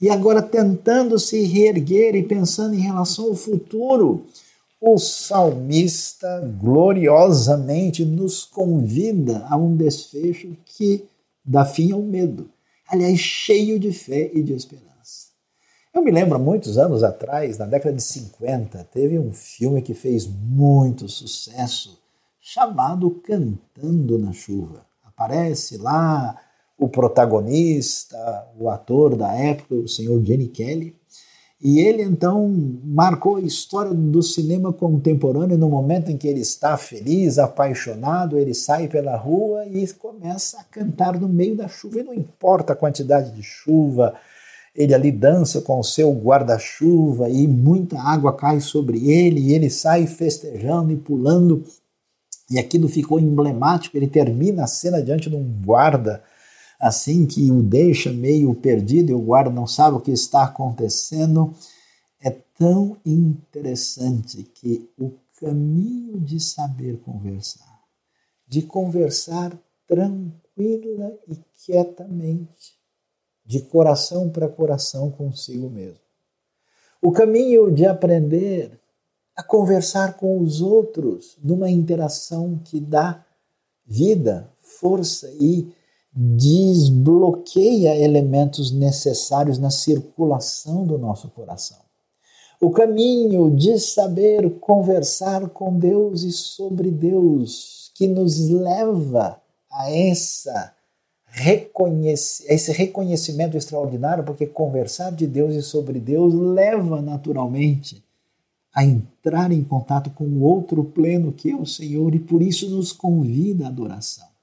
E 0.00 0.10
agora 0.10 0.42
tentando 0.42 1.20
se 1.20 1.40
reerguer 1.42 2.16
e 2.16 2.22
pensando 2.24 2.74
em 2.74 2.80
relação 2.80 3.26
ao 3.26 3.34
futuro, 3.36 4.26
o 4.80 4.98
salmista 4.98 6.40
gloriosamente 6.60 8.04
nos 8.04 8.44
convida 8.44 9.46
a 9.48 9.56
um 9.56 9.74
desfecho 9.74 10.56
que 10.64 11.06
dá 11.44 11.64
fim 11.64 11.92
ao 11.92 12.02
medo, 12.02 12.50
aliás, 12.88 13.18
cheio 13.18 13.78
de 13.78 13.92
fé 13.92 14.30
e 14.34 14.42
de 14.42 14.52
esperança. 14.52 14.86
Eu 15.94 16.02
me 16.02 16.10
lembro, 16.10 16.38
muitos 16.38 16.76
anos 16.76 17.02
atrás, 17.02 17.56
na 17.56 17.64
década 17.64 17.96
de 17.96 18.02
50, 18.02 18.84
teve 18.92 19.18
um 19.18 19.32
filme 19.32 19.80
que 19.80 19.94
fez 19.94 20.26
muito 20.26 21.08
sucesso 21.08 21.98
chamado 22.38 23.10
Cantando 23.10 24.18
na 24.18 24.32
Chuva. 24.32 24.84
Aparece 25.02 25.78
lá 25.78 26.38
o 26.78 26.88
protagonista, 26.88 28.46
o 28.58 28.68
ator 28.68 29.16
da 29.16 29.32
época, 29.32 29.74
o 29.74 29.88
senhor 29.88 30.22
Jenny 30.22 30.48
Kelly, 30.48 30.94
e 31.60 31.80
ele 31.80 32.02
então 32.02 32.48
marcou 32.84 33.36
a 33.36 33.40
história 33.40 33.94
do 33.94 34.22
cinema 34.22 34.72
contemporâneo 34.72 35.56
no 35.56 35.70
momento 35.70 36.10
em 36.10 36.16
que 36.16 36.28
ele 36.28 36.40
está 36.40 36.76
feliz, 36.76 37.38
apaixonado, 37.38 38.38
ele 38.38 38.52
sai 38.52 38.88
pela 38.88 39.16
rua 39.16 39.64
e 39.66 39.86
começa 39.94 40.60
a 40.60 40.64
cantar 40.64 41.18
no 41.18 41.28
meio 41.28 41.56
da 41.56 41.66
chuva, 41.66 42.00
e 42.00 42.02
não 42.02 42.12
importa 42.14 42.74
a 42.74 42.76
quantidade 42.76 43.32
de 43.32 43.42
chuva, 43.42 44.14
ele 44.76 44.92
ali 44.92 45.10
dança 45.10 45.62
com 45.62 45.80
o 45.80 45.84
seu 45.84 46.12
guarda-chuva 46.12 47.30
e 47.30 47.48
muita 47.48 47.98
água 47.98 48.36
cai 48.36 48.60
sobre 48.60 49.10
ele 49.10 49.40
e 49.40 49.54
ele 49.54 49.70
sai 49.70 50.06
festejando 50.06 50.92
e 50.92 50.96
pulando. 50.96 51.64
E 52.50 52.58
aquilo 52.58 52.86
ficou 52.86 53.18
emblemático. 53.18 53.96
Ele 53.96 54.06
termina 54.06 54.64
a 54.64 54.66
cena 54.66 55.02
diante 55.02 55.30
de 55.30 55.34
um 55.34 55.62
guarda, 55.64 56.22
assim 56.78 57.26
que 57.26 57.50
o 57.50 57.62
deixa 57.62 58.12
meio 58.12 58.54
perdido 58.54 59.10
e 59.10 59.14
o 59.14 59.20
guarda 59.20 59.50
não 59.50 59.66
sabe 59.66 59.96
o 59.96 60.00
que 60.00 60.10
está 60.10 60.44
acontecendo. 60.44 61.54
É 62.20 62.30
tão 62.30 62.96
interessante 63.04 64.42
que 64.42 64.90
o 64.98 65.12
caminho 65.38 66.20
de 66.20 66.40
saber 66.40 66.98
conversar, 67.00 67.80
de 68.46 68.62
conversar 68.62 69.56
tranquila 69.86 71.18
e 71.28 71.36
quietamente, 71.64 72.74
de 73.44 73.60
coração 73.60 74.28
para 74.28 74.48
coração 74.48 75.10
consigo 75.10 75.70
mesmo. 75.70 76.00
O 77.00 77.12
caminho 77.12 77.70
de 77.70 77.86
aprender 77.86 78.80
a 79.36 79.42
conversar 79.42 80.16
com 80.16 80.40
os 80.40 80.62
outros 80.62 81.36
numa 81.42 81.70
interação 81.70 82.58
que 82.64 82.80
dá 82.80 83.24
vida, 83.84 84.50
força 84.58 85.30
e 85.38 85.72
desbloqueia 86.16 87.94
elementos 87.94 88.72
necessários 88.72 89.58
na 89.58 89.68
circulação 89.68 90.86
do 90.86 90.96
nosso 90.96 91.28
coração. 91.28 91.76
O 92.58 92.70
caminho 92.70 93.54
de 93.54 93.78
saber 93.78 94.58
conversar 94.58 95.46
com 95.50 95.78
Deus 95.78 96.22
e 96.22 96.32
sobre 96.32 96.90
Deus, 96.90 97.92
que 97.94 98.08
nos 98.08 98.48
leva 98.48 99.38
a 99.70 99.90
essa 99.90 100.72
reconhece, 101.26 102.46
esse 102.48 102.72
reconhecimento 102.72 103.58
extraordinário, 103.58 104.24
porque 104.24 104.46
conversar 104.46 105.12
de 105.12 105.26
Deus 105.26 105.54
e 105.54 105.60
sobre 105.60 106.00
Deus 106.00 106.32
leva 106.32 107.02
naturalmente 107.02 108.02
a 108.74 108.82
entrar 108.82 109.52
em 109.52 109.62
contato 109.62 110.08
com 110.10 110.24
o 110.24 110.42
outro 110.42 110.82
pleno 110.82 111.30
que 111.30 111.50
é 111.50 111.56
o 111.56 111.66
Senhor 111.66 112.14
e 112.14 112.20
por 112.20 112.40
isso 112.40 112.70
nos 112.70 112.90
convida 112.90 113.66
à 113.66 113.68
adoração. 113.68 114.35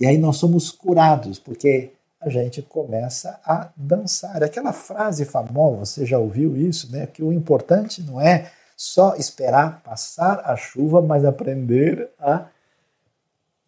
E 0.00 0.06
aí 0.06 0.16
nós 0.16 0.38
somos 0.38 0.70
curados, 0.70 1.38
porque 1.38 1.92
a 2.20 2.30
gente 2.30 2.62
começa 2.62 3.38
a 3.44 3.68
dançar. 3.76 4.42
Aquela 4.42 4.72
frase 4.72 5.24
famosa, 5.24 5.84
você 5.84 6.06
já 6.06 6.18
ouviu 6.18 6.56
isso, 6.56 6.90
né? 6.90 7.06
Que 7.06 7.22
o 7.22 7.32
importante 7.32 8.02
não 8.02 8.20
é 8.20 8.50
só 8.76 9.14
esperar 9.16 9.82
passar 9.82 10.40
a 10.44 10.56
chuva, 10.56 11.02
mas 11.02 11.24
aprender 11.24 12.10
a 12.18 12.46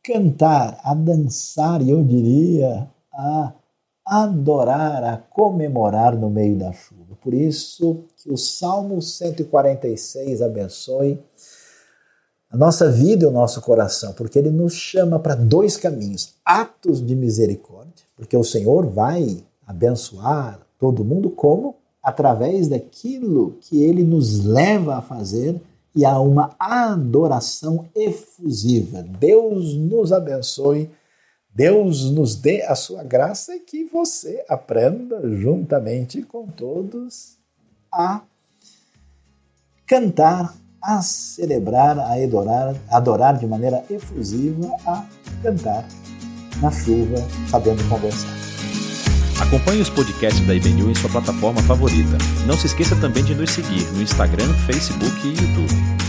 cantar, 0.03 0.81
a 0.83 0.95
dançar 0.95 1.83
e 1.83 1.91
eu 1.91 2.03
diria 2.03 2.89
a 3.13 3.53
adorar, 4.05 5.05
a 5.05 5.17
comemorar 5.17 6.17
no 6.17 6.31
meio 6.31 6.57
da 6.57 6.73
chuva. 6.73 7.15
Por 7.21 7.35
isso 7.35 8.05
que 8.17 8.31
o 8.31 8.37
Salmo 8.37 9.01
146 9.01 10.43
abençoe 10.43 11.23
a 12.53 12.57
nossa 12.57 12.91
vida 12.91 13.25
e 13.25 13.27
o 13.27 13.33
nosso 13.33 13.63
coração, 13.63 14.13
porque 14.13 14.39
ele 14.39 14.51
nos 14.51 14.75
chama 14.75 15.19
para 15.19 15.35
dois 15.35 15.79
caminhos: 15.79 16.35
atos 16.45 17.05
de 17.05 17.17
misericórdia, 17.17 18.05
porque 18.15 18.37
o 18.37 18.45
Senhor 18.45 18.87
vai 18.87 19.43
abençoar 19.67 20.61
todo 20.79 21.05
mundo, 21.05 21.31
como? 21.31 21.77
Através 22.03 22.69
daquilo 22.69 23.57
que 23.61 23.83
ele 23.83 24.05
nos 24.05 24.45
leva 24.45 24.97
a 24.97 25.03
fazer 25.03 25.59
e 25.95 26.05
a 26.05 26.19
uma 26.21 26.55
adoração 26.59 27.89
efusiva. 27.95 29.03
Deus 29.03 29.75
nos 29.75 30.13
abençoe, 30.13 30.91
Deus 31.55 32.11
nos 32.11 32.35
dê 32.35 32.63
a 32.63 32.75
sua 32.75 33.03
graça 33.03 33.55
e 33.57 33.61
que 33.61 33.85
você 33.85 34.45
aprenda 34.47 35.23
juntamente 35.37 36.23
com 36.23 36.47
todos 36.47 37.39
a 37.91 38.23
cantar, 39.87 40.57
a 40.83 41.01
celebrar, 41.01 41.99
a 41.99 42.15
adorar, 42.15 42.75
adorar 42.91 43.39
de 43.39 43.47
maneira 43.47 43.85
efusiva, 43.89 44.69
a 44.87 45.05
cantar 45.43 45.85
na 46.61 46.71
chuva, 46.71 47.17
sabendo 47.49 47.89
conversar. 47.89 48.31
Acompanhe 49.41 49.83
os 49.83 49.91
podcasts 49.91 50.47
da 50.47 50.55
IBNU 50.55 50.91
em 50.91 50.95
sua 50.95 51.11
plataforma 51.11 51.61
favorita. 51.63 52.17
Não 52.47 52.57
se 52.57 52.67
esqueça 52.67 52.97
também 52.97 53.25
de 53.25 53.35
nos 53.35 53.51
seguir 53.51 53.85
no 53.93 54.03
Instagram, 54.03 54.53
Facebook 54.67 55.27
e 55.27 55.31
YouTube. 55.31 56.02